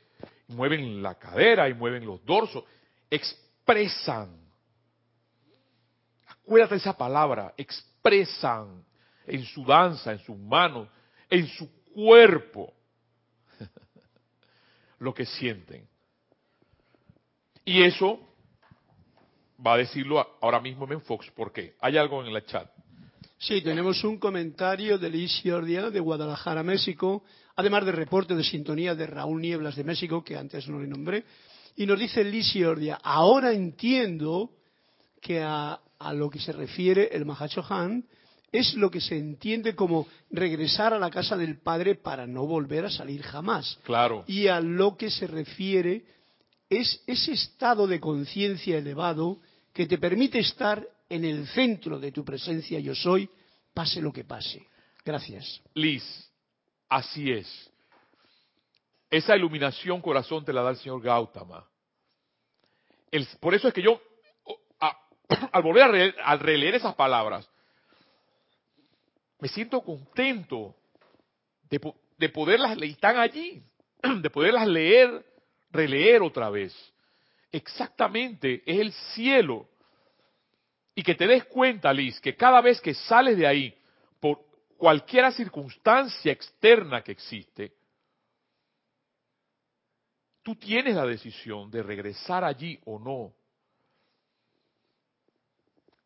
y 0.48 0.54
mueven 0.54 1.02
la 1.02 1.16
cadera 1.16 1.70
y 1.70 1.74
mueven 1.74 2.06
los 2.06 2.24
dorsos, 2.26 2.64
expresan. 3.10 4.30
Acuérdate 6.28 6.76
esa 6.76 6.96
palabra, 6.98 7.54
expresan 7.58 7.97
en 8.14 9.44
su 9.44 9.66
danza, 9.66 10.14
en 10.14 10.20
sus 10.20 10.38
manos, 10.38 10.88
en 11.30 11.48
su 11.48 11.70
cuerpo 11.94 12.74
lo 15.00 15.14
que 15.14 15.26
sienten. 15.26 15.88
Y 17.66 17.84
eso 17.84 18.20
va 19.66 19.74
a 19.74 19.78
decirlo 19.78 20.26
ahora 20.42 20.60
mismo 20.60 20.92
en 20.92 21.02
Fox. 21.02 21.30
¿Por 21.32 21.52
qué? 21.52 21.76
Hay 21.82 21.98
algo 21.98 22.24
en 22.24 22.34
el 22.34 22.46
chat. 22.46 22.70
Sí, 23.40 23.62
tenemos 23.62 24.04
un 24.04 24.18
comentario 24.18 24.98
de 24.98 25.10
Liz 25.10 25.42
Giordia 25.42 25.92
de 25.92 26.00
Guadalajara, 26.00 26.64
México, 26.64 27.24
además 27.56 27.86
de 27.86 27.92
reporte 27.92 28.36
de 28.36 28.44
sintonía 28.44 28.96
de 28.96 29.06
Raúl 29.06 29.42
Nieblas 29.42 29.76
de 29.76 29.84
México, 29.84 30.24
que 30.24 30.36
antes 30.36 30.68
no 30.68 30.80
le 30.80 30.88
nombré, 30.88 31.24
y 31.76 31.86
nos 31.86 32.00
dice 32.00 32.24
Liz 32.24 32.52
Giordia, 32.52 33.00
ahora 33.04 33.54
entiendo 33.54 34.52
que 35.22 35.44
a, 35.44 35.80
a 36.00 36.14
lo 36.14 36.30
que 36.30 36.40
se 36.40 36.52
refiere 36.52 37.10
el 37.12 37.26
Mahacho 37.26 37.64
Han 37.70 38.06
es 38.52 38.76
lo 38.76 38.90
que 38.90 39.02
se 39.02 39.18
entiende 39.18 39.76
como 39.76 40.08
regresar 40.32 40.94
a 40.94 41.00
la 41.00 41.10
casa 41.10 41.36
del 41.36 41.60
padre 41.60 41.96
para 41.96 42.26
no 42.26 42.46
volver 42.46 42.86
a 42.86 42.90
salir 42.90 43.22
jamás. 43.22 43.78
Claro. 43.84 44.24
Y 44.28 44.48
a 44.48 44.60
lo 44.62 44.96
que 44.96 45.10
se 45.12 45.28
refiere 45.28 46.06
es 46.70 47.04
ese 47.08 47.34
estado 47.34 47.88
de 47.88 48.00
conciencia 48.00 48.78
elevado 48.78 49.40
que 49.74 49.86
te 49.86 49.98
permite 49.98 50.40
estar 50.40 50.86
en 51.10 51.26
el 51.26 51.48
centro 51.48 52.00
de 52.00 52.12
tu 52.12 52.24
presencia 52.26 52.80
yo 52.80 52.96
soy, 52.96 53.30
pase 53.74 54.02
lo 54.02 54.12
que 54.14 54.24
pase. 54.24 54.66
Gracias. 55.06 55.62
Liz, 55.74 56.04
así 56.90 57.32
es. 57.32 57.48
Esa 59.10 59.36
iluminación 59.38 60.02
corazón 60.02 60.44
te 60.44 60.52
la 60.52 60.62
da 60.64 60.72
el 60.72 60.78
señor 60.78 61.02
Gautama. 61.02 61.66
El- 63.12 63.28
por 63.40 63.54
eso 63.54 63.68
es 63.70 63.74
que 63.74 63.82
yo, 63.82 64.02
al 65.52 65.64
volver 65.64 65.84
a, 65.84 65.88
releer, 65.88 66.16
al 66.24 66.40
releer 66.40 66.76
esas 66.76 66.96
palabras, 66.96 67.50
me 69.40 69.48
siento 69.48 69.82
contento 69.82 70.76
de, 71.70 71.94
de 72.18 72.30
poderlas 72.30 72.76
leer, 72.78 72.94
están 72.94 73.18
allí, 73.18 73.62
de 74.22 74.30
poderlas 74.30 74.68
leer, 74.68 75.26
releer 75.72 76.22
otra 76.22 76.50
vez. 76.50 76.76
Exactamente, 77.52 78.64
es 78.66 78.80
el 78.80 78.92
cielo. 79.14 79.68
Y 80.96 81.04
que 81.04 81.16
te 81.16 81.28
des 81.28 81.46
cuenta, 81.46 81.94
Liz, 81.94 82.20
que 82.20 82.36
cada 82.36 82.60
vez 82.62 82.82
que 82.82 82.94
sales 82.94 83.38
de 83.38 83.46
ahí, 83.46 83.78
por 84.20 84.40
cualquier 84.78 85.32
circunstancia 85.34 86.32
externa 86.32 87.04
que 87.04 87.12
existe, 87.12 87.74
tú 90.42 90.56
tienes 90.56 90.96
la 90.96 91.06
decisión 91.06 91.70
de 91.70 91.84
regresar 91.84 92.44
allí 92.44 92.80
o 92.86 92.98
no. 92.98 93.34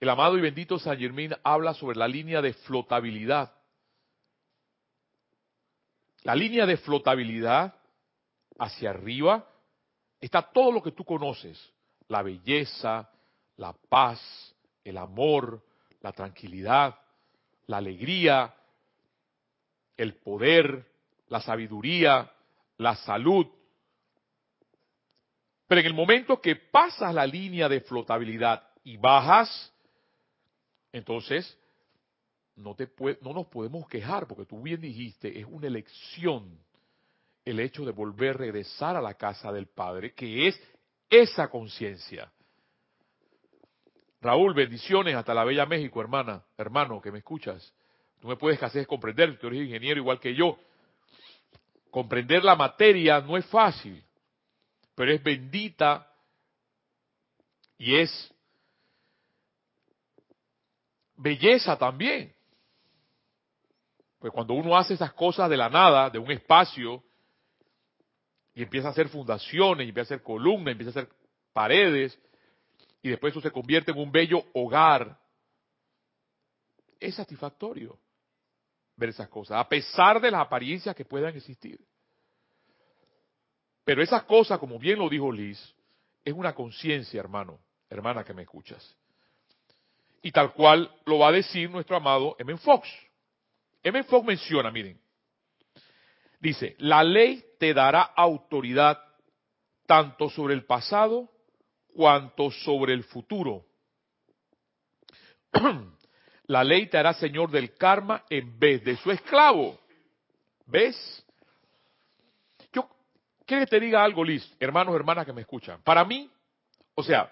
El 0.02 0.10
amado 0.10 0.36
y 0.36 0.42
bendito 0.42 0.80
San 0.80 0.98
Germín 0.98 1.36
habla 1.44 1.76
sobre 1.76 1.96
la 1.96 2.08
línea 2.08 2.42
de 2.42 2.54
flotabilidad. 2.54 3.54
La 6.24 6.34
línea 6.34 6.66
de 6.66 6.78
flotabilidad 6.78 7.76
hacia 8.58 8.90
arriba 8.90 9.48
está 10.20 10.42
todo 10.42 10.72
lo 10.72 10.82
que 10.82 10.92
tú 10.92 11.06
conoces, 11.06 11.72
la 12.08 12.24
belleza, 12.24 13.12
la 13.58 13.74
paz, 13.74 14.56
el 14.84 14.98
amor, 14.98 15.64
la 16.02 16.12
tranquilidad, 16.12 16.98
la 17.68 17.78
alegría, 17.78 18.56
el 19.98 20.16
poder, 20.16 20.84
la 21.28 21.42
sabiduría, 21.42 22.32
la 22.78 22.96
salud. 22.96 23.46
Pero 25.68 25.80
en 25.80 25.86
el 25.86 25.94
momento 25.94 26.42
que 26.42 26.56
pasas 26.56 27.14
la 27.14 27.28
línea 27.28 27.70
de 27.70 27.82
flotabilidad 27.82 28.68
y 28.84 28.98
bajas, 28.98 29.72
entonces 30.92 31.58
no, 32.56 32.76
te 32.76 32.90
no 33.22 33.34
nos 33.34 33.48
podemos 33.48 33.88
quejar, 33.88 34.28
porque 34.28 34.46
tú 34.46 34.62
bien 34.62 34.82
dijiste, 34.82 35.40
es 35.40 35.46
una 35.46 35.68
elección 35.68 36.60
el 37.44 37.60
hecho 37.60 37.86
de 37.86 37.92
volver 37.92 38.36
a 38.36 38.40
regresar 38.40 38.96
a 38.96 39.02
la 39.02 39.16
casa 39.16 39.52
del 39.52 39.68
Padre, 39.68 40.14
que 40.14 40.48
es 40.48 40.62
esa 41.10 41.50
conciencia. 41.50 42.32
Raúl, 44.22 44.54
bendiciones 44.54 45.16
hasta 45.16 45.34
la 45.34 45.44
Bella 45.44 45.66
México, 45.66 46.00
hermana, 46.00 46.44
hermano, 46.58 47.02
que 47.02 47.12
me 47.12 47.20
escuchas. 47.20 47.74
Tú 48.20 48.28
me 48.28 48.36
puedes 48.36 48.62
hacer 48.62 48.86
comprender, 48.86 49.40
tú 49.40 49.48
eres 49.48 49.62
ingeniero 49.62 50.00
igual 50.00 50.20
que 50.20 50.36
yo. 50.36 50.60
Comprender 51.90 52.44
la 52.44 52.56
materia 52.56 53.20
no 53.20 53.36
es 53.36 53.46
fácil, 53.48 54.04
pero 54.94 55.12
es 55.12 55.24
bendita 55.24 56.08
y 57.80 57.96
es 57.96 58.34
belleza 61.22 61.78
también. 61.78 62.34
Pues 64.20 64.34
cuando 64.34 64.54
uno 64.54 64.78
hace 64.78 64.94
esas 64.94 65.14
cosas 65.14 65.50
de 65.50 65.58
la 65.58 65.70
nada, 65.70 66.10
de 66.10 66.20
un 66.20 66.32
espacio, 66.32 67.04
y 68.54 68.64
empieza 68.64 68.90
a 68.90 68.92
hacer 68.92 69.10
fundaciones, 69.10 69.86
y 69.86 69.90
empieza 69.90 70.14
a 70.14 70.16
hacer 70.16 70.24
columnas, 70.24 70.74
empieza 70.74 71.00
a 71.00 71.04
hacer 71.04 71.14
paredes, 71.54 72.20
y 73.02 73.10
después 73.10 73.32
eso 73.32 73.42
se 73.42 73.52
convierte 73.52 73.92
en 73.92 73.98
un 73.98 74.12
bello 74.12 74.44
hogar. 74.54 75.18
Es 77.00 77.16
satisfactorio 77.16 77.98
ver 78.96 79.10
esas 79.10 79.30
cosas, 79.30 79.58
a 79.58 79.68
pesar 79.68 80.22
de 80.22 80.30
las 80.30 80.42
apariencias 80.42 80.96
que 80.96 81.06
puedan 81.06 81.36
existir. 81.36 81.80
Pero 83.84 84.04
esas 84.04 84.24
cosas, 84.24 84.60
como 84.60 84.78
bien 84.78 85.00
lo 85.00 85.10
dijo 85.10 85.32
Liz, 85.32 85.60
es 86.24 86.34
una 86.34 86.54
conciencia, 86.54 87.20
hermano, 87.20 87.60
hermana 87.90 88.24
que 88.24 88.34
me 88.36 88.44
escuchas. 88.44 88.96
Y 90.22 90.32
tal 90.32 90.54
cual 90.54 90.92
lo 91.06 91.20
va 91.20 91.30
a 91.30 91.32
decir 91.32 91.70
nuestro 91.70 91.96
amado 91.96 92.36
M. 92.40 92.56
Fox. 92.58 92.88
M. 93.84 94.04
Fox 94.04 94.26
menciona, 94.26 94.72
miren, 94.72 95.00
dice, 96.40 96.76
la 96.80 97.04
ley 97.04 97.44
te 97.58 97.74
dará 97.74 98.02
autoridad 98.16 99.00
tanto 99.88 100.30
sobre 100.30 100.54
el 100.54 100.66
pasado 100.66 101.30
cuanto 101.94 102.52
sobre 102.52 102.94
el 102.94 103.04
futuro. 103.04 103.66
La 106.46 106.64
ley 106.64 106.88
te 106.88 106.98
hará 106.98 107.14
señor 107.14 107.50
del 107.50 107.76
karma 107.76 108.26
en 108.30 108.60
vez 108.60 108.84
de 108.84 108.98
su 108.98 109.12
esclavo. 109.12 109.80
¿Ves? 110.66 111.26
Yo 112.74 112.90
quiero 113.46 113.64
que 113.64 113.70
te 113.70 113.80
diga 113.80 114.04
algo, 114.04 114.24
Liz, 114.24 114.50
hermanos, 114.60 114.96
hermanas 114.96 115.26
que 115.26 115.34
me 115.34 115.42
escuchan. 115.42 115.82
Para 115.84 116.04
mí, 116.04 116.30
o 116.96 117.04
sea, 117.04 117.32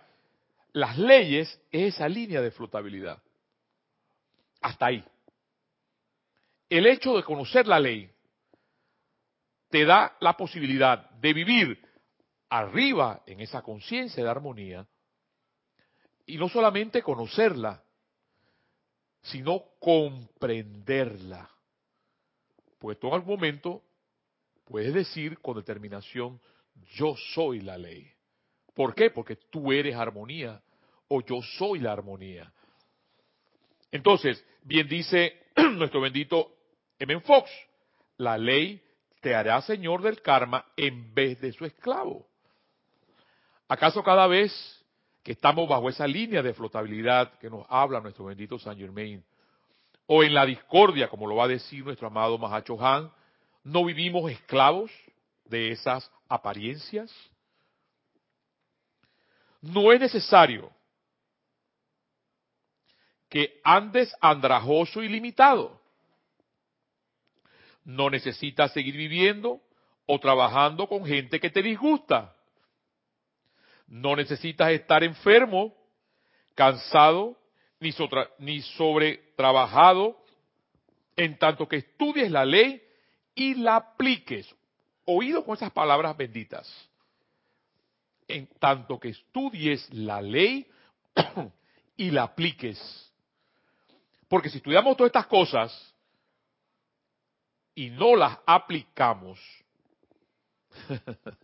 las 0.74 0.98
leyes 0.98 1.48
es 1.72 1.96
esa 1.96 2.08
línea 2.08 2.42
de 2.42 2.52
flotabilidad. 2.52 3.22
Hasta 4.62 4.88
ahí. 4.88 5.04
El 6.70 6.86
hecho 6.86 7.16
de 7.16 7.24
conocer 7.24 7.68
la 7.68 7.80
ley 7.80 8.12
te 9.70 9.86
da 9.86 10.16
la 10.20 10.36
posibilidad 10.36 11.10
de 11.12 11.34
vivir 11.34 11.82
arriba 12.50 13.24
en 13.26 13.40
esa 13.40 13.62
conciencia 13.62 14.24
de 14.24 14.30
armonía 14.30 14.88
y 16.26 16.38
no 16.38 16.50
solamente 16.50 17.02
conocerla, 17.02 17.84
sino 19.22 19.64
comprenderla. 19.80 21.50
Pues 22.78 23.00
tú 23.00 23.08
en 23.08 23.14
algún 23.16 23.36
momento 23.36 23.84
puedes 24.66 24.94
decir 24.94 25.40
con 25.40 25.56
determinación, 25.56 26.40
yo 26.94 27.16
soy 27.34 27.62
la 27.62 27.78
ley. 27.78 28.12
¿Por 28.76 28.96
qué? 28.96 29.10
Porque 29.10 29.36
tú 29.36 29.72
eres 29.72 29.96
armonía 29.96 30.62
o 31.08 31.22
yo 31.22 31.42
soy 31.58 31.80
la 31.80 31.92
armonía. 31.92 32.52
Entonces, 33.92 34.44
bien 34.64 34.88
dice 34.88 35.48
nuestro 35.56 36.02
bendito 36.02 36.54
M. 37.00 37.20
Fox, 37.22 37.50
la 38.18 38.38
ley 38.38 38.82
te 39.22 39.36
hará 39.36 39.62
señor 39.62 40.02
del 40.02 40.22
karma 40.22 40.66
en 40.78 41.14
vez 41.14 41.40
de 41.42 41.52
su 41.52 41.66
esclavo. 41.66 42.28
¿Acaso 43.68 44.04
cada 44.04 44.28
vez 44.28 44.52
que 45.24 45.34
estamos 45.34 45.68
bajo 45.68 45.90
esa 45.90 46.08
línea 46.08 46.42
de 46.42 46.54
flotabilidad 46.54 47.38
que 47.40 47.50
nos 47.50 47.66
habla 47.70 48.00
nuestro 48.00 48.26
bendito 48.26 48.58
Saint 48.58 48.80
Germain, 48.80 49.24
o 50.06 50.24
en 50.24 50.34
la 50.34 50.46
discordia, 50.46 51.08
como 51.08 51.28
lo 51.28 51.36
va 51.36 51.44
a 51.44 51.50
decir 51.50 51.84
nuestro 51.84 52.08
amado 52.08 52.38
Mahacho 52.38 52.84
Han, 52.84 53.12
no 53.64 53.86
vivimos 53.86 54.32
esclavos 54.32 54.92
de 55.46 55.70
esas 55.70 56.10
apariencias? 56.28 57.14
No 59.62 59.91
es 59.91 60.00
necesario 60.00 60.72
que 63.30 63.62
andes 63.63 64.13
andrajoso 64.19 65.04
y 65.04 65.10
limitado. 65.10 65.80
No 67.84 68.10
necesitas 68.10 68.74
seguir 68.74 68.95
viviendo 68.95 69.62
o 70.06 70.19
trabajando 70.19 70.88
con 70.88 71.06
gente 71.06 71.39
que 71.39 71.50
te 71.50 71.62
disgusta. 71.62 72.36
No 73.88 74.15
necesitas 74.15 74.72
estar 74.72 75.04
enfermo, 75.04 75.74
cansado, 76.56 77.38
ni, 77.80 77.93
ni 78.39 78.62
sobre 78.62 79.17
trabajado, 79.36 80.24
en 81.15 81.38
tanto 81.38 81.67
que 81.67 81.78
estudies 81.78 82.32
la 82.32 82.45
ley 82.45 82.82
y 83.36 83.56
la 83.56 83.78
apliques. 83.78 84.54
Oído 85.06 85.43
con 85.43 85.56
esas 85.56 85.72
palabras 85.72 86.15
benditas. 86.15 86.88
En 88.30 88.48
tanto 88.60 88.98
que 89.00 89.10
estudies 89.10 89.94
la 89.94 90.22
ley 90.22 90.65
y 91.98 92.12
la 92.12 92.24
apliques. 92.24 93.12
Porque 94.28 94.50
si 94.50 94.58
estudiamos 94.58 94.96
todas 94.96 95.10
estas 95.10 95.28
cosas 95.28 95.96
y 97.76 97.89
no 97.89 98.15
las 98.15 98.38
aplicamos, 98.46 99.39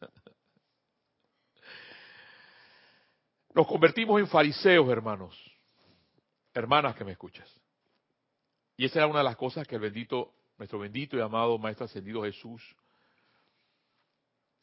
Nos 3.56 3.68
convertimos 3.68 4.20
en 4.20 4.28
fariseos, 4.28 4.90
hermanos, 4.90 5.34
hermanas 6.54 6.94
que 6.96 7.06
me 7.06 7.14
escuchas. 7.14 7.50
Y 8.76 8.84
esa 8.86 9.00
era 9.00 9.08
una 9.08 9.20
de 9.20 9.24
las 9.24 9.38
cosas 9.38 9.66
que 9.66 9.76
el 9.76 9.82
bendito, 9.82 10.34
nuestro 10.58 10.78
bendito 10.80 11.16
y 11.16 11.22
amado 11.22 11.58
Maestro 11.58 11.86
Ascendido 11.86 12.22
Jesús 12.24 12.62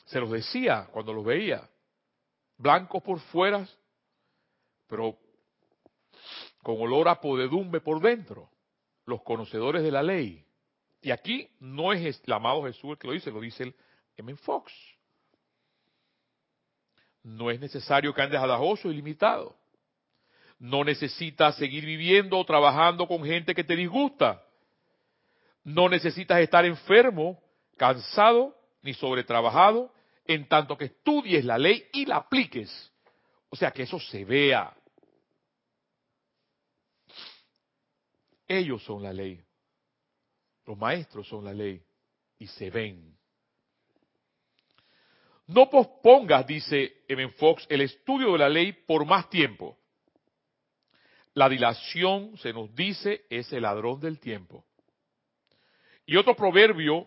se 0.04 0.20
los 0.20 0.30
decía 0.30 0.88
cuando 0.92 1.14
los 1.14 1.24
veía. 1.24 1.66
Blancos 2.62 3.02
por 3.02 3.18
fuera, 3.18 3.66
pero 4.86 5.18
con 6.62 6.80
olor 6.80 7.08
a 7.08 7.20
podedumbre 7.20 7.80
por 7.80 8.00
dentro. 8.00 8.48
Los 9.04 9.22
conocedores 9.22 9.82
de 9.82 9.90
la 9.90 10.00
ley. 10.00 10.46
Y 11.00 11.10
aquí 11.10 11.50
no 11.58 11.92
es 11.92 12.22
el 12.24 12.32
amado 12.32 12.62
Jesús 12.62 12.92
el 12.92 12.98
que 12.98 13.08
lo 13.08 13.14
dice, 13.14 13.32
lo 13.32 13.40
dice 13.40 13.64
el 13.64 13.74
M. 14.16 14.36
Fox. 14.36 14.72
No 17.24 17.50
es 17.50 17.58
necesario 17.58 18.14
que 18.14 18.22
andes 18.22 18.40
adajoso 18.40 18.88
y 18.92 18.94
limitado. 18.94 19.56
No 20.60 20.84
necesitas 20.84 21.56
seguir 21.56 21.84
viviendo 21.84 22.38
o 22.38 22.44
trabajando 22.44 23.08
con 23.08 23.24
gente 23.24 23.56
que 23.56 23.64
te 23.64 23.74
disgusta. 23.74 24.40
No 25.64 25.88
necesitas 25.88 26.38
estar 26.38 26.64
enfermo, 26.64 27.42
cansado 27.76 28.56
ni 28.82 28.94
sobretrabajado, 28.94 29.92
en 30.24 30.48
tanto 30.48 30.76
que 30.76 30.86
estudies 30.86 31.44
la 31.44 31.58
ley 31.58 31.86
y 31.92 32.06
la 32.06 32.16
apliques. 32.16 32.92
O 33.48 33.56
sea, 33.56 33.70
que 33.70 33.82
eso 33.82 33.98
se 33.98 34.24
vea. 34.24 34.74
Ellos 38.46 38.82
son 38.84 39.02
la 39.02 39.12
ley. 39.12 39.42
Los 40.66 40.78
maestros 40.78 41.26
son 41.28 41.44
la 41.44 41.52
ley 41.52 41.82
y 42.38 42.46
se 42.46 42.70
ven. 42.70 43.16
No 45.46 45.68
pospongas, 45.68 46.46
dice 46.46 47.02
M. 47.08 47.28
Fox, 47.30 47.66
el 47.68 47.82
estudio 47.82 48.32
de 48.32 48.38
la 48.38 48.48
ley 48.48 48.72
por 48.72 49.04
más 49.04 49.28
tiempo. 49.28 49.78
La 51.34 51.48
dilación, 51.48 52.36
se 52.38 52.52
nos 52.52 52.74
dice, 52.74 53.24
es 53.28 53.52
el 53.52 53.62
ladrón 53.62 54.00
del 54.00 54.18
tiempo. 54.18 54.64
Y 56.06 56.16
otro 56.16 56.36
proverbio 56.36 57.06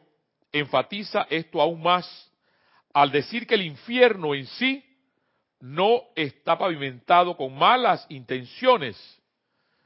enfatiza 0.51 1.27
esto 1.29 1.61
aún 1.61 1.81
más 1.81 2.31
al 2.95 3.11
decir 3.11 3.45
que 3.45 3.55
el 3.55 3.63
infierno 3.63 4.33
en 4.33 4.45
sí 4.45 4.81
no 5.59 6.01
está 6.15 6.57
pavimentado 6.57 7.35
con 7.35 7.53
malas 7.53 8.05
intenciones, 8.07 8.95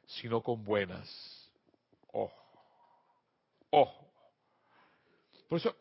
sino 0.06 0.44
con 0.44 0.64
buenas. 0.64 1.52
Ojo. 2.12 2.36
Ojo. 3.72 4.12
Por 5.48 5.58
eso, 5.58 5.76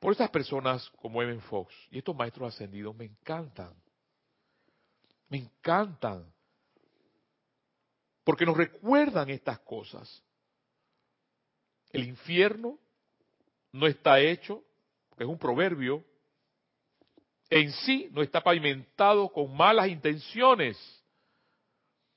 por 0.00 0.12
estas 0.12 0.30
personas 0.30 0.88
como 1.02 1.22
Evan 1.22 1.42
Fox 1.42 1.74
y 1.90 1.98
estos 1.98 2.16
maestros 2.16 2.54
ascendidos 2.54 2.96
me 2.96 3.04
encantan. 3.04 3.74
Me 5.28 5.36
encantan. 5.36 6.24
Porque 8.24 8.46
nos 8.46 8.56
recuerdan 8.56 9.28
estas 9.28 9.58
cosas. 9.58 10.24
El 11.92 12.04
infierno 12.04 12.78
no 13.72 13.86
está 13.86 14.20
hecho, 14.20 14.64
es 15.18 15.26
un 15.26 15.38
proverbio, 15.38 16.02
en 17.52 17.70
sí 17.70 18.08
no 18.12 18.22
está 18.22 18.40
pavimentado 18.40 19.28
con 19.28 19.54
malas 19.54 19.88
intenciones, 19.88 20.78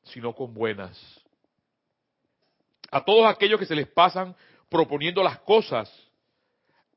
sino 0.03 0.33
con 0.33 0.53
buenas. 0.53 0.97
A 2.89 3.03
todos 3.03 3.27
aquellos 3.27 3.59
que 3.59 3.65
se 3.65 3.75
les 3.75 3.87
pasan 3.87 4.33
proponiendo 4.69 5.21
las 5.21 5.39
cosas, 5.39 5.91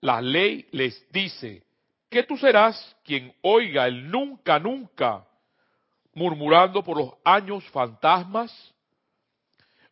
la 0.01 0.21
ley 0.21 0.69
les 0.71 1.05
dice 1.11 1.65
que 2.09 2.23
tú 2.23 2.37
serás 2.37 2.97
quien 3.03 3.35
oiga 3.43 3.89
el 3.89 4.09
nunca, 4.09 4.61
nunca, 4.61 5.27
murmurando 6.15 6.85
por 6.85 6.97
los 6.97 7.15
años 7.25 7.65
fantasmas, 7.71 8.73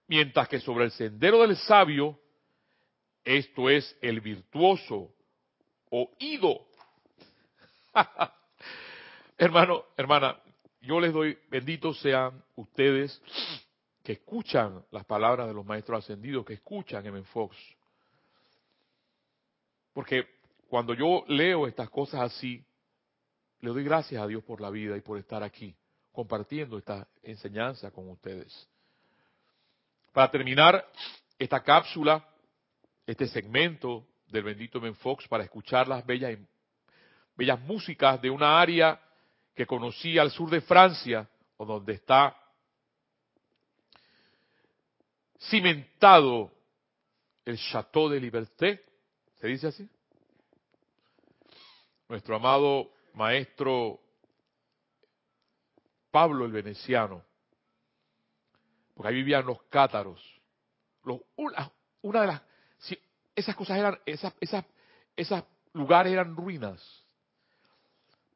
mientras 0.06 0.46
que 0.46 0.60
sobre 0.60 0.84
el 0.84 0.92
sendero 0.92 1.42
del 1.42 1.56
sabio, 1.56 2.16
esto 3.24 3.68
es 3.68 3.98
el 4.00 4.20
virtuoso 4.20 5.10
oído 5.90 6.64
Hermano, 9.38 9.84
hermana, 9.98 10.40
yo 10.80 10.98
les 10.98 11.12
doy, 11.12 11.38
benditos 11.50 12.00
sean 12.00 12.42
ustedes 12.54 13.20
que 14.02 14.12
escuchan 14.12 14.82
las 14.90 15.04
palabras 15.04 15.46
de 15.46 15.52
los 15.52 15.66
maestros 15.66 16.02
ascendidos, 16.02 16.46
que 16.46 16.54
escuchan 16.54 17.04
M. 17.04 17.22
Fox. 17.24 17.54
Porque 19.92 20.26
cuando 20.68 20.94
yo 20.94 21.24
leo 21.28 21.66
estas 21.66 21.90
cosas 21.90 22.20
así, 22.20 22.64
le 23.60 23.70
doy 23.70 23.84
gracias 23.84 24.22
a 24.22 24.26
Dios 24.26 24.42
por 24.42 24.62
la 24.62 24.70
vida 24.70 24.96
y 24.96 25.02
por 25.02 25.18
estar 25.18 25.42
aquí, 25.42 25.76
compartiendo 26.12 26.78
esta 26.78 27.06
enseñanza 27.22 27.90
con 27.90 28.08
ustedes. 28.08 28.66
Para 30.14 30.30
terminar 30.30 30.90
esta 31.38 31.62
cápsula, 31.62 32.26
este 33.06 33.26
segmento 33.28 34.06
del 34.28 34.44
bendito 34.44 34.78
M. 34.78 34.94
Fox, 34.94 35.28
para 35.28 35.44
escuchar 35.44 35.88
las 35.88 36.06
bellas 36.06 36.38
bellas 37.36 37.60
músicas 37.60 38.22
de 38.22 38.30
una 38.30 38.58
área 38.58 38.98
que 39.56 39.66
conocí 39.66 40.18
al 40.18 40.30
sur 40.30 40.50
de 40.50 40.60
Francia, 40.60 41.26
o 41.56 41.64
donde 41.64 41.94
está 41.94 42.36
cimentado 45.48 46.52
el 47.42 47.56
Château 47.56 48.10
de 48.10 48.20
Liberté, 48.20 48.84
¿se 49.40 49.46
dice 49.46 49.68
así? 49.68 49.88
Nuestro 52.08 52.36
amado 52.36 52.92
maestro 53.14 53.98
Pablo 56.10 56.44
el 56.44 56.52
Veneciano, 56.52 57.24
porque 58.94 59.08
ahí 59.08 59.14
vivían 59.14 59.46
los 59.46 59.62
cátaros. 59.64 60.22
Los, 61.02 61.20
una, 62.02 62.20
de 62.20 62.26
las, 62.26 62.42
esas 63.34 63.56
cosas 63.56 63.78
eran, 63.78 63.98
esas, 64.04 64.34
esas, 64.38 64.64
esos 65.16 65.42
lugares 65.72 66.12
eran 66.12 66.36
ruinas 66.36 67.05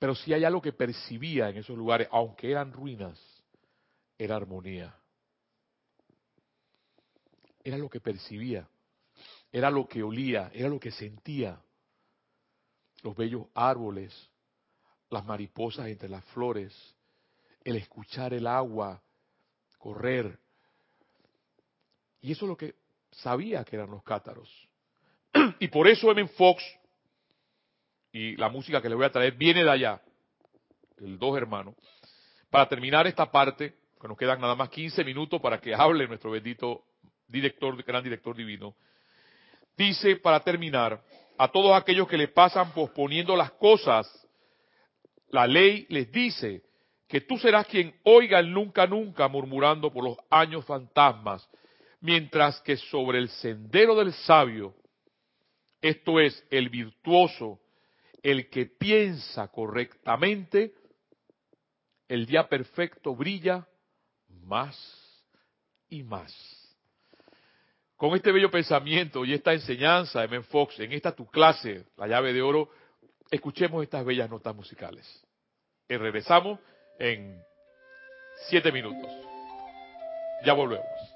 pero 0.00 0.14
si 0.14 0.32
hay 0.32 0.44
algo 0.44 0.62
que 0.62 0.72
percibía 0.72 1.50
en 1.50 1.58
esos 1.58 1.76
lugares, 1.76 2.08
aunque 2.10 2.50
eran 2.50 2.72
ruinas, 2.72 3.20
era 4.16 4.34
armonía. 4.34 4.96
Era 7.62 7.76
lo 7.76 7.90
que 7.90 8.00
percibía, 8.00 8.66
era 9.52 9.70
lo 9.70 9.86
que 9.86 10.02
olía, 10.02 10.50
era 10.54 10.70
lo 10.70 10.80
que 10.80 10.90
sentía. 10.90 11.60
Los 13.02 13.14
bellos 13.14 13.48
árboles, 13.54 14.30
las 15.10 15.26
mariposas 15.26 15.88
entre 15.88 16.08
las 16.08 16.24
flores, 16.26 16.74
el 17.62 17.76
escuchar 17.76 18.32
el 18.32 18.46
agua 18.46 19.02
correr. 19.78 20.38
Y 22.22 22.32
eso 22.32 22.46
es 22.46 22.48
lo 22.48 22.56
que 22.56 22.74
sabía 23.10 23.64
que 23.64 23.76
eran 23.76 23.90
los 23.90 24.02
cátaros. 24.02 24.48
Y 25.60 25.68
por 25.68 25.86
eso 25.86 26.10
M. 26.10 26.26
Fox 26.28 26.62
y 28.12 28.36
la 28.36 28.48
música 28.48 28.82
que 28.82 28.88
le 28.88 28.94
voy 28.94 29.06
a 29.06 29.12
traer 29.12 29.34
viene 29.34 29.64
de 29.64 29.70
allá, 29.70 30.00
el 30.98 31.18
dos 31.18 31.36
hermanos. 31.36 31.74
Para 32.50 32.68
terminar 32.68 33.06
esta 33.06 33.30
parte, 33.30 33.74
que 34.00 34.08
nos 34.08 34.16
quedan 34.16 34.40
nada 34.40 34.54
más 34.54 34.70
15 34.70 35.04
minutos 35.04 35.40
para 35.40 35.60
que 35.60 35.74
hable 35.74 36.08
nuestro 36.08 36.30
bendito 36.30 36.84
director, 37.28 37.82
gran 37.84 38.02
director 38.02 38.34
divino, 38.34 38.74
dice 39.76 40.16
para 40.16 40.40
terminar, 40.40 41.00
a 41.38 41.48
todos 41.48 41.74
aquellos 41.74 42.08
que 42.08 42.18
le 42.18 42.28
pasan 42.28 42.72
posponiendo 42.72 43.36
las 43.36 43.52
cosas, 43.52 44.06
la 45.28 45.46
ley 45.46 45.86
les 45.88 46.10
dice 46.10 46.62
que 47.08 47.20
tú 47.20 47.38
serás 47.38 47.66
quien 47.66 47.94
oiga 48.04 48.38
el 48.38 48.52
nunca 48.52 48.86
nunca 48.86 49.28
murmurando 49.28 49.92
por 49.92 50.04
los 50.04 50.16
años 50.28 50.64
fantasmas, 50.64 51.48
mientras 52.00 52.60
que 52.60 52.76
sobre 52.76 53.18
el 53.18 53.28
sendero 53.28 53.94
del 53.96 54.12
sabio, 54.12 54.74
esto 55.80 56.20
es, 56.20 56.46
el 56.50 56.68
virtuoso, 56.68 57.58
el 58.22 58.48
que 58.50 58.66
piensa 58.66 59.48
correctamente, 59.48 60.74
el 62.08 62.26
día 62.26 62.48
perfecto 62.48 63.14
brilla 63.14 63.66
más 64.28 64.76
y 65.88 66.02
más. 66.02 66.34
Con 67.96 68.14
este 68.14 68.32
bello 68.32 68.50
pensamiento 68.50 69.24
y 69.24 69.34
esta 69.34 69.52
enseñanza 69.52 70.22
de 70.22 70.28
Men 70.28 70.44
Fox, 70.44 70.80
en 70.80 70.92
esta 70.92 71.14
tu 71.14 71.26
clase, 71.26 71.84
la 71.96 72.06
llave 72.06 72.32
de 72.32 72.40
oro, 72.40 72.70
escuchemos 73.30 73.82
estas 73.82 74.04
bellas 74.04 74.30
notas 74.30 74.54
musicales. 74.54 75.06
Y 75.88 75.96
regresamos 75.96 76.58
en 76.98 77.42
siete 78.48 78.72
minutos. 78.72 79.10
Ya 80.44 80.54
volvemos. 80.54 81.09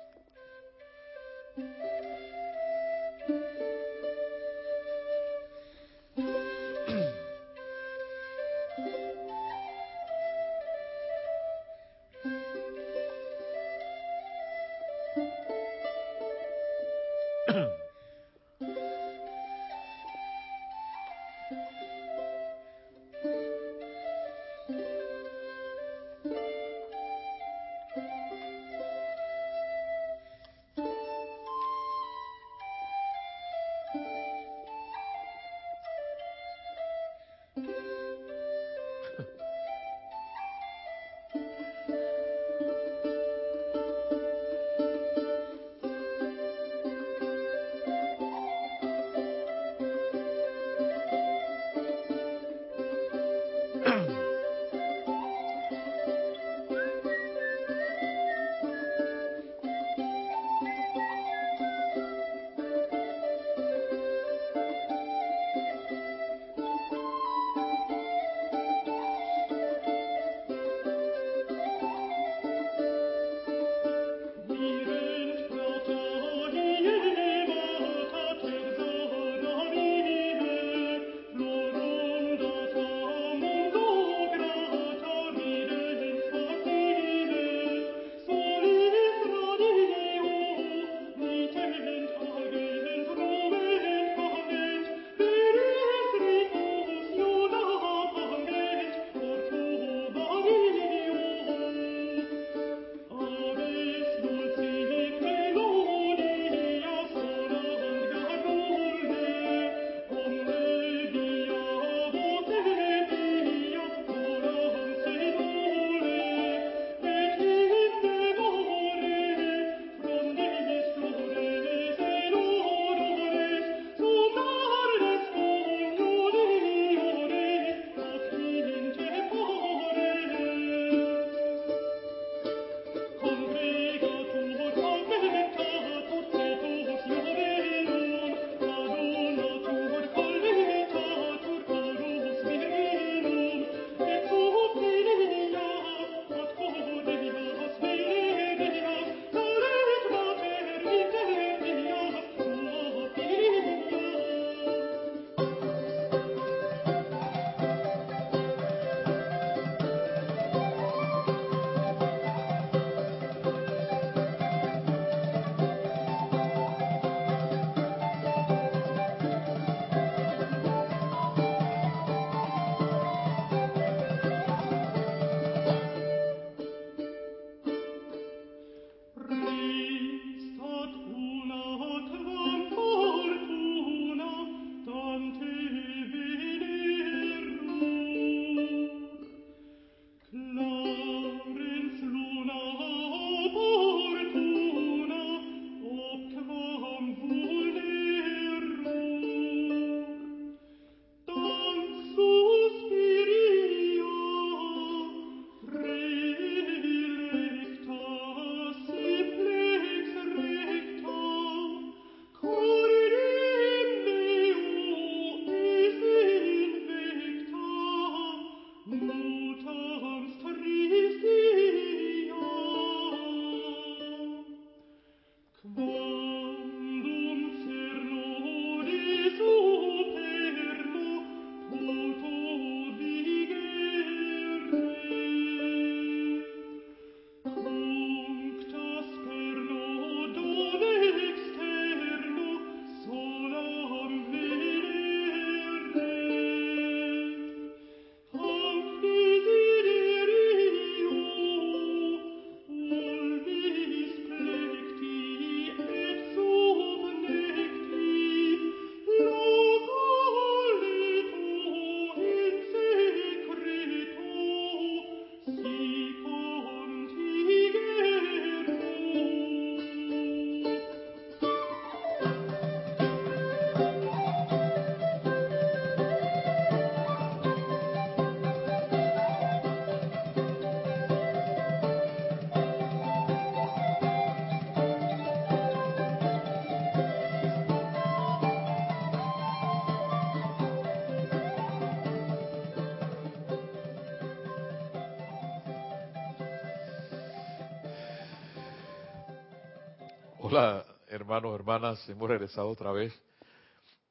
Hola, 300.57 300.87
hermanos, 301.09 301.53
hermanas, 301.53 302.09
hemos 302.09 302.29
regresado 302.29 302.69
otra 302.69 302.93
vez. 302.93 303.13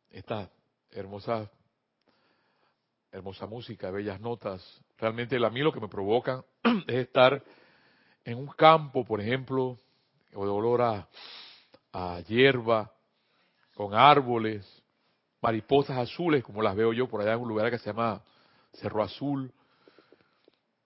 Esta 0.10 0.50
hermosa, 0.92 1.50
hermosa 3.14 3.46
música, 3.46 3.90
bellas 3.92 4.20
notas. 4.20 4.62
Realmente 4.98 5.38
a 5.38 5.50
mí 5.50 5.62
lo 5.62 5.72
que 5.72 5.80
me 5.80 5.88
provoca 5.88 6.44
es 6.88 6.96
estar 6.96 7.42
en 8.26 8.38
un 8.40 8.48
campo, 8.48 9.06
por 9.06 9.22
ejemplo, 9.22 9.80
o 10.34 10.44
de 10.44 10.52
olor 10.52 10.82
a, 10.82 11.08
a 11.94 12.20
hierba, 12.28 12.92
con 13.74 13.94
árboles, 13.94 14.84
mariposas 15.42 15.98
azules, 15.98 16.44
como 16.44 16.62
las 16.62 16.76
veo 16.76 16.92
yo 16.92 17.08
por 17.08 17.22
allá 17.22 17.36
en 17.36 17.40
un 17.40 17.48
lugar 17.48 17.72
que 17.72 17.78
se 17.78 17.86
llama 17.86 18.22
Cerro 18.74 19.02
Azul, 19.02 19.50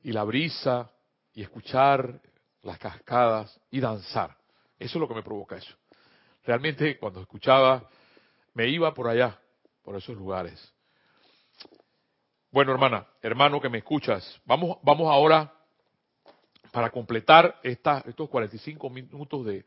y 0.04 0.12
la 0.12 0.24
brisa, 0.24 0.92
y 1.34 1.42
escuchar 1.42 2.22
las 2.62 2.78
cascadas 2.78 3.60
y 3.72 3.80
danzar. 3.80 4.37
Eso 4.80 4.98
es 4.98 5.02
lo 5.02 5.08
que 5.08 5.16
me 5.16 5.24
provoca 5.24 5.56
eso. 5.56 5.76
Realmente 6.44 6.98
cuando 6.98 7.22
escuchaba, 7.22 7.90
me 8.54 8.68
iba 8.68 8.94
por 8.94 9.08
allá, 9.08 9.40
por 9.84 9.96
esos 9.96 10.16
lugares. 10.16 10.74
Bueno, 12.52 12.72
hermana, 12.72 13.08
hermano 13.22 13.60
que 13.60 13.70
me 13.70 13.80
escuchas, 13.80 14.42
vamos, 14.46 14.78
vamos 14.82 15.12
ahora 15.12 15.54
para 16.72 16.90
completar 16.90 17.60
esta, 17.64 18.04
estos 18.08 18.30
45 18.30 18.90
minutos 18.90 19.46
de 19.46 19.66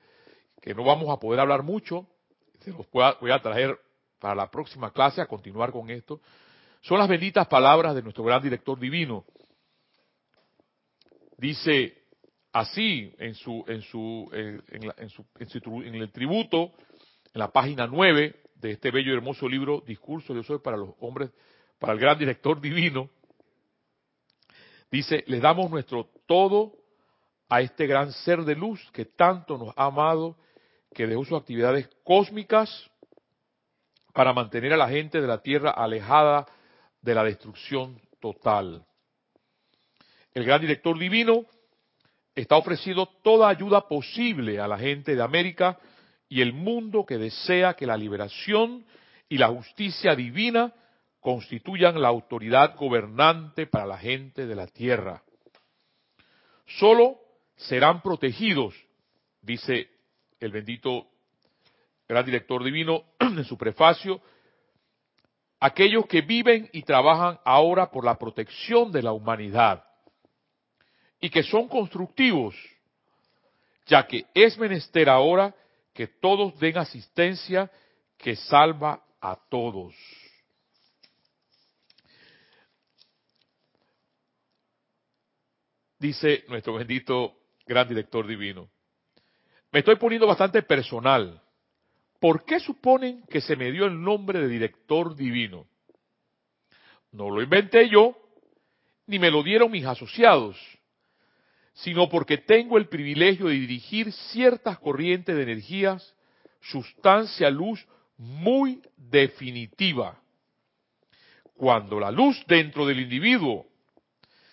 que 0.60 0.74
no 0.74 0.84
vamos 0.84 1.08
a 1.10 1.18
poder 1.18 1.40
hablar 1.40 1.62
mucho, 1.62 2.06
se 2.60 2.70
los 2.70 2.86
voy 2.90 3.30
a 3.30 3.42
traer 3.42 3.78
para 4.18 4.34
la 4.34 4.50
próxima 4.50 4.92
clase 4.92 5.20
a 5.20 5.26
continuar 5.26 5.72
con 5.72 5.90
esto, 5.90 6.20
son 6.82 6.98
las 6.98 7.08
benditas 7.08 7.46
palabras 7.46 7.94
de 7.94 8.02
nuestro 8.02 8.24
gran 8.24 8.42
director 8.42 8.78
divino. 8.78 9.24
Dice, 11.36 11.99
así 12.52 13.14
en 13.18 13.34
su 13.34 13.64
en 13.68 13.82
su 13.82 14.28
en, 14.32 15.08
su, 15.10 15.82
en, 15.82 15.94
el 15.94 16.10
tributo 16.10 16.72
en 17.32 17.38
la 17.38 17.52
página 17.52 17.86
9 17.86 18.34
de 18.56 18.70
este 18.72 18.90
bello 18.90 19.12
y 19.12 19.16
hermoso 19.16 19.48
libro 19.48 19.82
Discurso 19.86 20.34
de 20.34 20.42
soy 20.42 20.58
para 20.58 20.76
los 20.76 20.90
hombres 21.00 21.30
para 21.78 21.92
el 21.92 22.00
gran 22.00 22.18
director 22.18 22.60
divino 22.60 23.08
dice 24.90 25.22
le 25.28 25.38
damos 25.38 25.70
nuestro 25.70 26.10
todo 26.26 26.72
a 27.48 27.60
este 27.60 27.86
gran 27.86 28.12
ser 28.12 28.40
de 28.42 28.56
luz 28.56 28.80
que 28.92 29.04
tanto 29.04 29.56
nos 29.56 29.72
ha 29.76 29.86
amado 29.86 30.36
que 30.92 31.06
dejó 31.06 31.24
sus 31.24 31.38
actividades 31.38 31.88
cósmicas 32.02 32.90
para 34.12 34.32
mantener 34.32 34.72
a 34.72 34.76
la 34.76 34.88
gente 34.88 35.20
de 35.20 35.28
la 35.28 35.40
tierra 35.40 35.70
alejada 35.70 36.46
de 37.00 37.14
la 37.14 37.22
destrucción 37.22 38.00
total 38.18 38.84
el 40.34 40.44
gran 40.44 40.60
director 40.60 40.98
divino 40.98 41.46
está 42.34 42.56
ofreciendo 42.56 43.06
toda 43.22 43.48
ayuda 43.48 43.88
posible 43.88 44.60
a 44.60 44.68
la 44.68 44.78
gente 44.78 45.14
de 45.14 45.22
América 45.22 45.78
y 46.28 46.40
el 46.40 46.52
mundo 46.52 47.04
que 47.04 47.18
desea 47.18 47.74
que 47.74 47.86
la 47.86 47.96
liberación 47.96 48.84
y 49.28 49.38
la 49.38 49.48
justicia 49.48 50.14
divina 50.14 50.72
constituyan 51.20 52.00
la 52.00 52.08
autoridad 52.08 52.76
gobernante 52.76 53.66
para 53.66 53.86
la 53.86 53.98
gente 53.98 54.46
de 54.46 54.54
la 54.54 54.66
tierra. 54.66 55.22
Solo 56.66 57.18
serán 57.56 58.00
protegidos, 58.00 58.74
dice 59.42 59.90
el 60.38 60.52
bendito 60.52 61.06
gran 62.08 62.24
director 62.24 62.64
divino 62.64 63.04
en 63.20 63.44
su 63.44 63.58
prefacio, 63.58 64.20
aquellos 65.58 66.06
que 66.06 66.22
viven 66.22 66.68
y 66.72 66.82
trabajan 66.82 67.38
ahora 67.44 67.90
por 67.90 68.04
la 68.04 68.18
protección 68.18 68.90
de 68.90 69.02
la 69.02 69.12
humanidad 69.12 69.84
y 71.20 71.28
que 71.28 71.42
son 71.42 71.68
constructivos, 71.68 72.54
ya 73.86 74.06
que 74.06 74.26
es 74.34 74.56
menester 74.58 75.08
ahora 75.08 75.54
que 75.92 76.06
todos 76.06 76.58
den 76.58 76.78
asistencia 76.78 77.70
que 78.16 78.36
salva 78.36 79.04
a 79.20 79.36
todos. 79.48 79.94
Dice 85.98 86.44
nuestro 86.48 86.74
bendito 86.74 87.36
gran 87.66 87.86
director 87.86 88.26
divino. 88.26 88.70
Me 89.70 89.80
estoy 89.80 89.96
poniendo 89.96 90.26
bastante 90.26 90.62
personal. 90.62 91.42
¿Por 92.18 92.44
qué 92.44 92.58
suponen 92.58 93.22
que 93.28 93.42
se 93.42 93.54
me 93.56 93.70
dio 93.70 93.84
el 93.84 94.00
nombre 94.00 94.40
de 94.40 94.48
director 94.48 95.14
divino? 95.14 95.66
No 97.12 97.28
lo 97.28 97.42
inventé 97.42 97.88
yo, 97.90 98.16
ni 99.06 99.18
me 99.18 99.30
lo 99.30 99.42
dieron 99.42 99.70
mis 99.70 99.84
asociados 99.84 100.56
sino 101.82 102.08
porque 102.08 102.36
tengo 102.36 102.76
el 102.76 102.88
privilegio 102.88 103.46
de 103.46 103.54
dirigir 103.54 104.12
ciertas 104.12 104.78
corrientes 104.78 105.34
de 105.34 105.42
energías, 105.42 106.14
sustancia, 106.60 107.48
luz 107.50 107.86
muy 108.18 108.82
definitiva. 108.96 110.20
Cuando 111.54 111.98
la 111.98 112.10
luz 112.10 112.42
dentro 112.46 112.86
del 112.86 113.00
individuo 113.00 113.66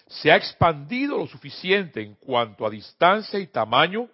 se 0.07 0.31
ha 0.31 0.37
expandido 0.37 1.17
lo 1.17 1.27
suficiente 1.27 2.01
en 2.01 2.15
cuanto 2.15 2.65
a 2.65 2.69
distancia 2.69 3.39
y 3.39 3.47
tamaño, 3.47 4.09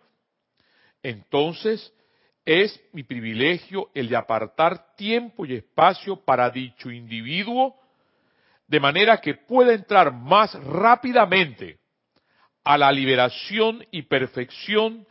entonces 1.04 1.94
es 2.46 2.80
mi 2.94 3.04
privilegio 3.04 3.92
el 3.94 4.10
de 4.10 4.16
apartar 4.16 4.96
tiempo 4.96 5.46
y 5.46 5.54
espacio 5.54 6.16
para 6.16 6.50
dicho 6.50 6.90
individuo, 6.90 7.76
de 8.68 8.80
manera 8.80 9.22
que 9.22 9.36
pueda 9.36 9.74
entrar 9.74 10.12
más 10.12 10.52
rápidamente 10.64 11.83
a 12.64 12.78
la 12.78 12.92
liberación 12.92 13.86
y 13.92 14.04
perfección 14.04 15.06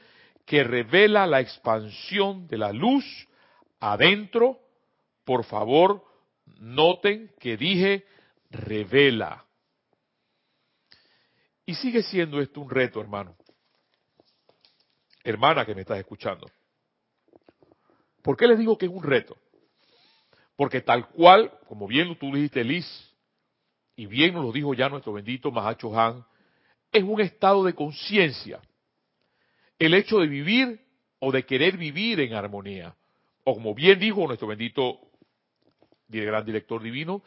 que 0.46 0.64
revela 0.64 1.26
la 1.26 1.40
expansión 1.40 2.46
de 2.48 2.59
la 2.59 2.72
luz 2.72 3.05
adentro, 3.80 4.59
por 5.24 5.44
favor, 5.44 6.05
noten 6.59 7.32
que 7.38 7.57
dije 7.57 8.05
revela. 8.50 9.44
Y 11.64 11.74
sigue 11.74 12.03
siendo 12.03 12.40
esto 12.40 12.61
un 12.61 12.70
reto, 12.70 13.00
hermano. 13.00 13.36
Hermana 15.24 15.64
que 15.64 15.74
me 15.74 15.82
estás 15.82 15.98
escuchando. 15.98 16.50
¿Por 18.22 18.36
qué 18.36 18.46
les 18.46 18.59
digo 18.59 18.76
que 18.76 18.86
es 18.86 18.92
un 18.92 19.03
reto? 19.03 19.36
Porque 20.57 20.80
tal 20.80 21.09
cual, 21.09 21.53
como 21.66 21.86
bien 21.86 22.16
tú 22.18 22.32
dijiste, 22.32 22.64
Liz, 22.64 22.86
y 23.96 24.07
bien 24.07 24.34
nos 24.34 24.44
lo 24.44 24.53
dijo 24.53 24.74
ya 24.74 24.88
nuestro 24.88 25.12
bendito 25.12 25.50
Mahacho 25.50 25.98
Han, 25.98 26.24
es 26.93 27.03
un 27.03 27.20
estado 27.20 27.64
de 27.64 27.74
conciencia. 27.74 28.61
El 29.78 29.95
hecho 29.95 30.18
de 30.18 30.26
vivir 30.26 30.80
o 31.18 31.32
de 31.32 31.45
querer 31.45 31.76
vivir 31.76 32.20
en 32.20 32.34
armonía. 32.34 32.95
O 33.45 33.55
como 33.55 33.74
bien 33.74 33.99
dijo 33.99 34.26
nuestro 34.26 34.47
bendito 34.47 35.01
gran 36.20 36.45
director 36.45 36.82
divino, 36.82 37.22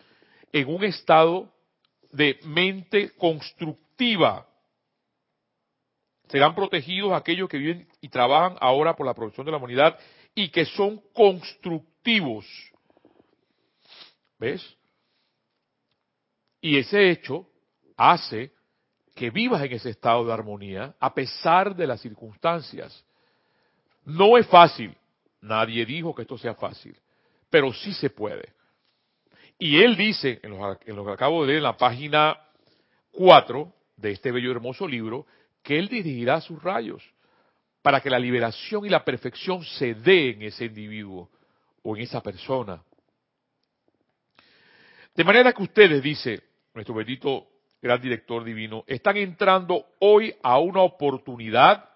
en 0.52 0.70
un 0.70 0.84
estado 0.84 1.52
de 2.12 2.40
mente 2.44 3.12
constructiva. 3.16 4.48
Serán 6.28 6.56
protegidos 6.56 7.14
aquellos 7.14 7.50
que 7.50 7.58
viven 7.58 7.88
y 8.02 8.10
trabajan 8.10 8.58
ahora 8.62 8.96
por 8.96 9.06
la 9.06 9.14
protección 9.14 9.46
de 9.46 9.52
la 9.52 9.58
humanidad 9.58 9.98
y 10.34 10.50
que 10.50 10.66
son 10.66 11.02
constructivos. 11.14 12.46
¿Ves? 14.38 14.78
Y 16.62 16.78
ese 16.78 17.10
hecho 17.10 17.48
hace 17.96 18.52
que 19.16 19.30
vivas 19.30 19.64
en 19.64 19.72
ese 19.72 19.92
estado 19.92 20.26
de 20.26 20.34
armonía 20.34 20.94
a 21.00 21.14
pesar 21.14 21.74
de 21.74 21.88
las 21.88 22.02
circunstancias. 22.02 23.04
No 24.04 24.38
es 24.38 24.46
fácil, 24.46 24.96
nadie 25.42 25.86
dijo 25.86 26.14
que 26.14 26.24
esto 26.24 26.38
sea 26.38 26.54
fácil, 26.54 26.96
pero 27.50 27.74
sí 27.74 27.94
se 27.94 28.10
puede. 28.10 28.54
Y 29.58 29.82
él 29.82 29.96
dice, 29.96 30.42
en 30.44 30.52
lo, 30.96 31.06
que 31.06 31.12
acabo 31.12 31.42
de 31.42 31.48
leer 31.48 31.58
en 31.58 31.64
la 31.64 31.78
página 31.78 32.38
4 33.12 33.74
de 33.96 34.12
este 34.12 34.32
bello 34.34 34.50
y 34.50 34.52
hermoso 34.52 34.86
libro, 34.86 35.26
que 35.64 35.80
él 35.80 35.88
dirigirá 35.88 36.42
sus 36.42 36.62
rayos 36.62 37.02
para 37.82 38.02
que 38.02 38.10
la 38.10 38.20
liberación 38.20 38.86
y 38.86 38.90
la 38.90 39.06
perfección 39.06 39.64
se 39.64 39.94
dé 39.94 40.32
en 40.32 40.42
ese 40.42 40.66
individuo 40.66 41.30
o 41.84 41.96
en 41.96 42.04
esa 42.04 42.22
persona. 42.22 42.84
De 45.16 45.24
manera 45.24 45.54
que 45.54 45.64
ustedes, 45.64 46.04
dice 46.04 46.44
nuestro 46.74 46.94
bendito 46.94 47.55
gran 47.86 48.02
director 48.02 48.44
divino, 48.44 48.84
están 48.88 49.16
entrando 49.18 49.86
hoy 50.00 50.34
a 50.42 50.58
una 50.58 50.82
oportunidad 50.82 51.88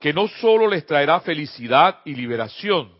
que 0.00 0.12
no 0.12 0.26
solo 0.26 0.66
les 0.66 0.84
traerá 0.84 1.20
felicidad 1.20 2.00
y 2.04 2.16
liberación, 2.16 2.92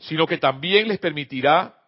sino 0.00 0.26
que 0.26 0.36
también 0.36 0.88
les 0.88 0.98
permitirá 0.98 1.78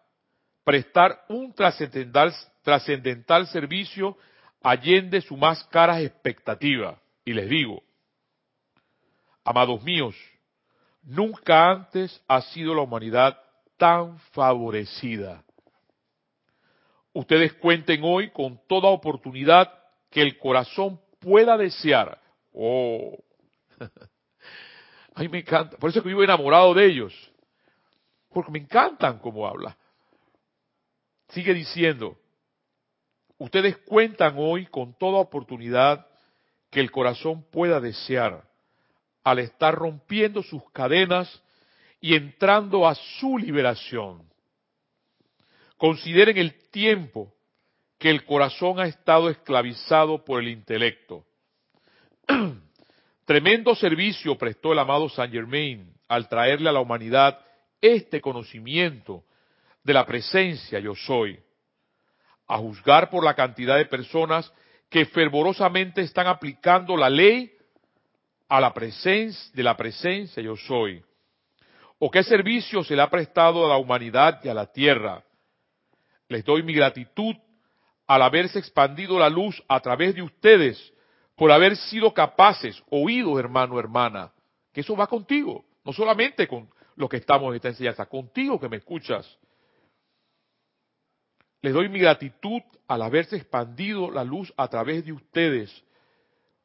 prestar 0.63 1.25
un 1.27 1.53
trascendental, 1.53 2.33
trascendental 2.63 3.45
servicio 3.47 4.17
allende 4.63 5.19
su 5.19 5.35
más 5.35 5.65
caras 5.65 6.01
expectativa. 6.01 6.97
Y 7.25 7.33
les 7.33 7.49
digo, 7.49 7.83
amados 9.43 9.83
míos, 9.83 10.15
nunca 11.03 11.71
antes 11.71 12.23
ha 12.25 12.39
sido 12.39 12.73
la 12.73 12.83
humanidad 12.83 13.37
tan 13.77 14.17
favorecida 14.31 15.43
ustedes 17.13 17.53
cuenten 17.53 18.01
hoy 18.03 18.31
con 18.31 18.59
toda 18.67 18.89
oportunidad 18.89 19.71
que 20.09 20.21
el 20.21 20.37
corazón 20.37 20.99
pueda 21.19 21.57
desear. 21.57 22.19
Oh, 22.53 23.17
A 25.15 25.21
mí 25.21 25.27
me 25.27 25.39
encanta, 25.39 25.77
por 25.77 25.89
eso 25.89 25.99
es 25.99 26.03
que 26.03 26.09
vivo 26.09 26.23
enamorado 26.23 26.73
de 26.73 26.85
ellos, 26.85 27.13
porque 28.29 28.51
me 28.51 28.59
encantan 28.59 29.19
cómo 29.19 29.45
habla. 29.45 29.77
Sigue 31.29 31.53
diciendo, 31.53 32.17
ustedes 33.37 33.77
cuentan 33.79 34.35
hoy 34.37 34.67
con 34.67 34.97
toda 34.97 35.19
oportunidad 35.19 36.07
que 36.69 36.79
el 36.79 36.91
corazón 36.91 37.43
pueda 37.51 37.81
desear 37.81 38.43
al 39.23 39.39
estar 39.39 39.75
rompiendo 39.75 40.41
sus 40.43 40.63
cadenas 40.71 41.41
y 41.99 42.15
entrando 42.15 42.87
a 42.87 42.95
su 42.95 43.37
liberación. 43.37 44.30
Consideren 45.81 46.37
el 46.37 46.69
tiempo 46.69 47.33
que 47.97 48.11
el 48.11 48.23
corazón 48.23 48.79
ha 48.79 48.85
estado 48.85 49.31
esclavizado 49.31 50.23
por 50.23 50.39
el 50.39 50.49
intelecto. 50.49 51.25
Tremendo 53.25 53.73
servicio 53.73 54.37
prestó 54.37 54.73
el 54.73 54.77
amado 54.77 55.09
Saint 55.09 55.33
Germain 55.33 55.91
al 56.07 56.29
traerle 56.29 56.69
a 56.69 56.71
la 56.71 56.81
humanidad 56.81 57.39
este 57.81 58.21
conocimiento 58.21 59.23
de 59.83 59.93
la 59.93 60.05
presencia 60.05 60.79
yo 60.79 60.93
soy. 60.93 61.39
A 62.47 62.59
juzgar 62.59 63.09
por 63.09 63.23
la 63.23 63.33
cantidad 63.33 63.77
de 63.77 63.87
personas 63.87 64.53
que 64.87 65.07
fervorosamente 65.07 66.01
están 66.01 66.27
aplicando 66.27 66.95
la 66.95 67.09
ley 67.09 67.51
a 68.47 68.61
la 68.61 68.71
presencia 68.71 69.49
de 69.51 69.63
la 69.63 69.75
presencia 69.75 70.43
yo 70.43 70.55
soy. 70.55 71.03
¿O 71.97 72.11
qué 72.11 72.21
servicio 72.21 72.83
se 72.83 72.95
le 72.95 73.01
ha 73.01 73.09
prestado 73.09 73.65
a 73.65 73.69
la 73.69 73.77
humanidad 73.77 74.41
y 74.43 74.47
a 74.47 74.53
la 74.53 74.71
tierra? 74.71 75.23
Les 76.31 76.45
doy 76.45 76.63
mi 76.63 76.73
gratitud 76.73 77.35
al 78.07 78.21
haberse 78.21 78.57
expandido 78.57 79.19
la 79.19 79.29
luz 79.29 79.61
a 79.67 79.81
través 79.81 80.15
de 80.15 80.21
ustedes, 80.21 80.93
por 81.35 81.51
haber 81.51 81.75
sido 81.75 82.13
capaces, 82.13 82.81
oídos 82.89 83.37
hermano, 83.37 83.77
hermana, 83.77 84.31
que 84.71 84.79
eso 84.79 84.95
va 84.95 85.07
contigo, 85.07 85.65
no 85.83 85.91
solamente 85.91 86.47
con 86.47 86.69
los 86.95 87.09
que 87.09 87.17
estamos 87.17 87.49
en 87.49 87.55
esta 87.57 87.67
enseñanza, 87.67 88.05
contigo 88.05 88.57
que 88.61 88.69
me 88.69 88.77
escuchas. 88.77 89.37
Les 91.61 91.73
doy 91.73 91.89
mi 91.89 91.99
gratitud 91.99 92.61
al 92.87 93.01
haberse 93.01 93.35
expandido 93.35 94.09
la 94.09 94.23
luz 94.23 94.53
a 94.55 94.69
través 94.69 95.03
de 95.03 95.11
ustedes, 95.11 95.83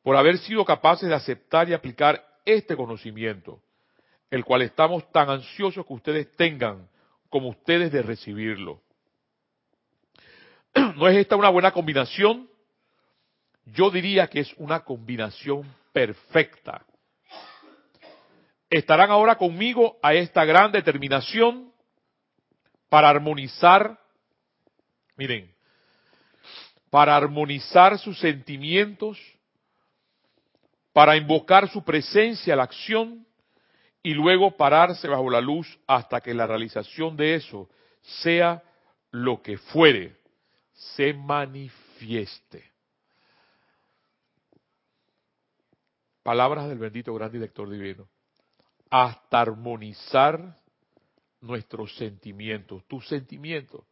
por 0.05 0.15
haber 0.15 0.39
sido 0.39 0.65
capaces 0.65 1.09
de 1.09 1.15
aceptar 1.17 1.69
y 1.69 1.73
aplicar 1.73 2.25
este 2.45 2.77
conocimiento, 2.77 3.61
el 4.31 4.45
cual 4.45 4.63
estamos 4.63 5.11
tan 5.11 5.29
ansiosos 5.29 5.85
que 5.85 5.93
ustedes 5.93 6.31
tengan 6.37 6.89
como 7.29 7.49
ustedes 7.49 7.91
de 7.91 8.03
recibirlo. 8.03 8.86
¿No 10.97 11.09
es 11.09 11.17
esta 11.17 11.37
una 11.37 11.49
buena 11.49 11.73
combinación? 11.73 12.49
Yo 13.65 13.91
diría 13.91 14.29
que 14.29 14.41
es 14.41 14.53
una 14.59 14.81
combinación 14.81 15.65
perfecta. 15.93 16.85
Estarán 18.69 19.11
ahora 19.11 19.37
conmigo 19.37 19.97
a 20.03 20.15
esta 20.15 20.45
gran 20.45 20.73
determinación 20.73 21.73
para 22.89 23.09
armonizar, 23.09 23.99
miren, 25.17 25.53
para 26.91 27.17
armonizar 27.17 27.99
sus 27.99 28.19
sentimientos, 28.19 29.19
para 30.93 31.17
invocar 31.17 31.69
su 31.69 31.85
presencia 31.85 32.55
a 32.55 32.57
la 32.57 32.65
acción 32.65 33.27
y 34.03 34.15
luego 34.15 34.57
pararse 34.57 35.09
bajo 35.09 35.31
la 35.31 35.41
luz 35.41 35.79
hasta 35.87 36.21
que 36.21 36.35
la 36.35 36.47
realización 36.47 37.17
de 37.17 37.35
eso 37.35 37.69
sea 38.01 38.63
lo 39.11 39.43
que 39.43 39.59
fuere, 39.59 40.17
se 40.77 41.13
manifieste. 41.13 42.73
Palabras 46.23 46.69
del 46.69 46.79
bendito 46.79 47.15
gran 47.15 47.33
director 47.33 47.69
divino. 47.69 48.09
Hasta 48.91 49.41
armonizar 49.41 50.57
nuestros 51.41 51.95
sentimientos, 51.97 52.85
tus 52.87 53.07
sentimientos. 53.09 53.85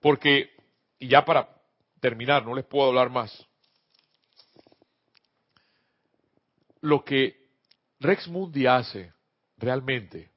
Porque, 0.00 0.50
y 0.98 1.08
ya 1.08 1.24
para 1.24 1.48
terminar, 2.00 2.44
no 2.44 2.54
les 2.54 2.64
puedo 2.64 2.88
hablar 2.88 3.10
más. 3.10 3.46
lo 6.84 7.02
que 7.02 7.48
Rex 7.98 8.28
Mundi 8.28 8.66
hace 8.66 9.14
realmente, 9.56 10.30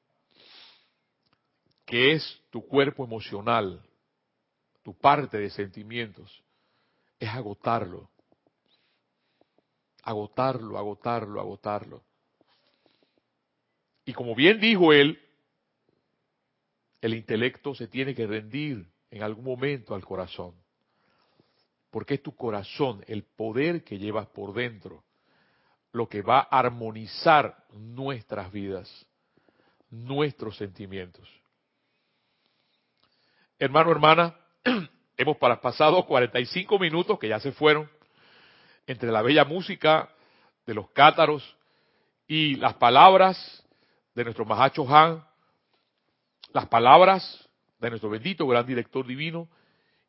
que 1.86 2.14
es 2.14 2.41
tu 2.49 2.66
cuerpo 2.66 3.03
emocional, 3.03 3.86
tu 4.88 4.93
parte 4.93 5.38
de 5.38 5.49
sentimientos, 5.49 6.41
es 7.19 7.27
agotarlo. 7.27 8.09
Agotarlo, 10.01 10.77
agotarlo, 10.77 11.41
agotarlo. 11.41 12.03
Y 14.05 14.13
como 14.13 14.33
bien 14.33 14.61
dijo 14.61 14.93
él, 14.93 15.19
el 17.01 17.15
intelecto 17.15 17.75
se 17.75 17.89
tiene 17.89 18.15
que 18.15 18.27
rendir 18.27 18.89
en 19.11 19.23
algún 19.23 19.43
momento 19.43 19.93
al 19.93 20.05
corazón. 20.05 20.55
Porque 21.91 22.13
es 22.13 22.23
tu 22.23 22.33
corazón, 22.33 23.03
el 23.07 23.23
poder 23.23 23.83
que 23.83 23.97
llevas 23.97 24.27
por 24.27 24.53
dentro, 24.53 25.03
lo 25.91 26.07
que 26.07 26.21
va 26.21 26.47
a 26.49 26.59
armonizar 26.59 27.65
nuestras 27.73 28.53
vidas, 28.53 29.05
nuestros 29.89 30.55
sentimientos. 30.55 31.29
Hermano, 33.59 33.91
hermana, 33.91 34.47
hemos 35.18 35.38
pasado 35.38 36.05
45 36.05 36.80
minutos 36.80 37.20
que 37.20 37.30
ya 37.30 37.39
se 37.39 37.51
fueron 37.51 37.89
entre 38.86 39.11
la 39.11 39.22
bella 39.22 39.45
música 39.45 40.09
de 40.65 40.74
los 40.74 40.89
cátaros 40.91 41.55
y 42.28 42.55
las 42.55 42.74
palabras 42.76 43.65
de 44.15 44.24
nuestro 44.24 44.45
Mahacho 44.45 44.88
Han, 44.88 45.24
las 46.53 46.68
palabras 46.68 47.47
de 47.80 47.89
nuestro 47.89 48.09
bendito 48.09 48.47
gran 48.47 48.65
director 48.65 49.05
divino 49.05 49.47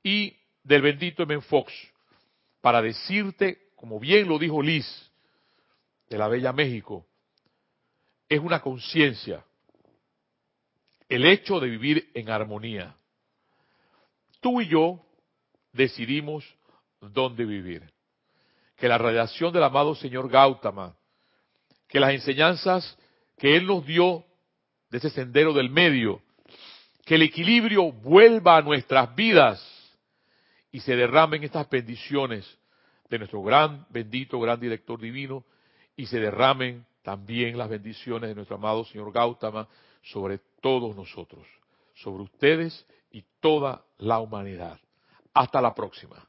y 0.03 0.37
del 0.63 0.83
bendito 0.83 1.23
M. 1.23 1.41
Fox, 1.43 1.73
para 2.61 2.83
decirte, 2.83 3.71
como 3.77 4.01
bien 4.01 4.29
lo 4.29 4.39
dijo 4.39 4.63
Liz, 4.63 5.11
de 6.09 6.19
la 6.19 6.29
Bella 6.29 6.53
México 6.53 7.07
es 8.29 8.41
una 8.41 8.61
conciencia, 8.61 9.45
el 11.09 11.25
hecho 11.25 11.61
de 11.61 11.69
vivir 11.69 12.11
en 12.15 12.29
armonía. 12.29 12.98
Tú 14.41 14.61
y 14.61 14.69
yo 14.69 15.01
decidimos 15.73 16.45
dónde 17.01 17.45
vivir. 17.45 17.91
Que 18.77 18.89
la 18.89 18.99
radiación 18.99 19.53
del 19.53 19.65
amado 19.65 19.95
Señor 19.95 20.29
Gautama, 20.29 20.97
que 21.89 21.99
las 21.99 22.13
enseñanzas 22.13 22.97
que 23.37 23.57
Él 23.57 23.67
nos 23.67 23.85
dio 23.85 24.25
de 24.91 24.99
ese 24.99 25.11
sendero 25.11 25.53
del 25.53 25.71
medio, 25.71 26.23
que 27.05 27.17
el 27.17 27.23
equilibrio 27.23 27.91
vuelva 27.93 28.57
a 28.57 28.63
nuestras 28.63 29.15
vidas 29.15 29.65
y 30.71 30.81
se 30.81 30.95
derramen 30.95 31.43
estas 31.43 31.69
bendiciones 31.69 32.47
de 33.09 33.19
nuestro 33.19 33.43
gran, 33.43 33.87
bendito, 33.91 34.39
gran 34.39 34.61
director 34.61 35.01
divino, 35.01 35.45
y 35.97 36.07
se 36.07 36.21
derramen 36.21 36.87
también 37.03 37.57
las 37.57 37.71
bendiciones 37.71 38.29
de 38.29 38.35
nuestro 38.35 38.57
amado 38.57 38.85
Señor 38.85 39.11
Gautama 39.13 39.67
sobre 40.03 40.39
todos 40.61 40.95
nosotros, 40.95 41.47
sobre 41.95 42.23
ustedes 42.23 42.87
y 43.11 43.25
toda 43.41 43.85
la 43.99 44.21
humanidad. 44.21 44.79
Hasta 45.35 45.61
la 45.61 45.75
próxima. 45.75 46.29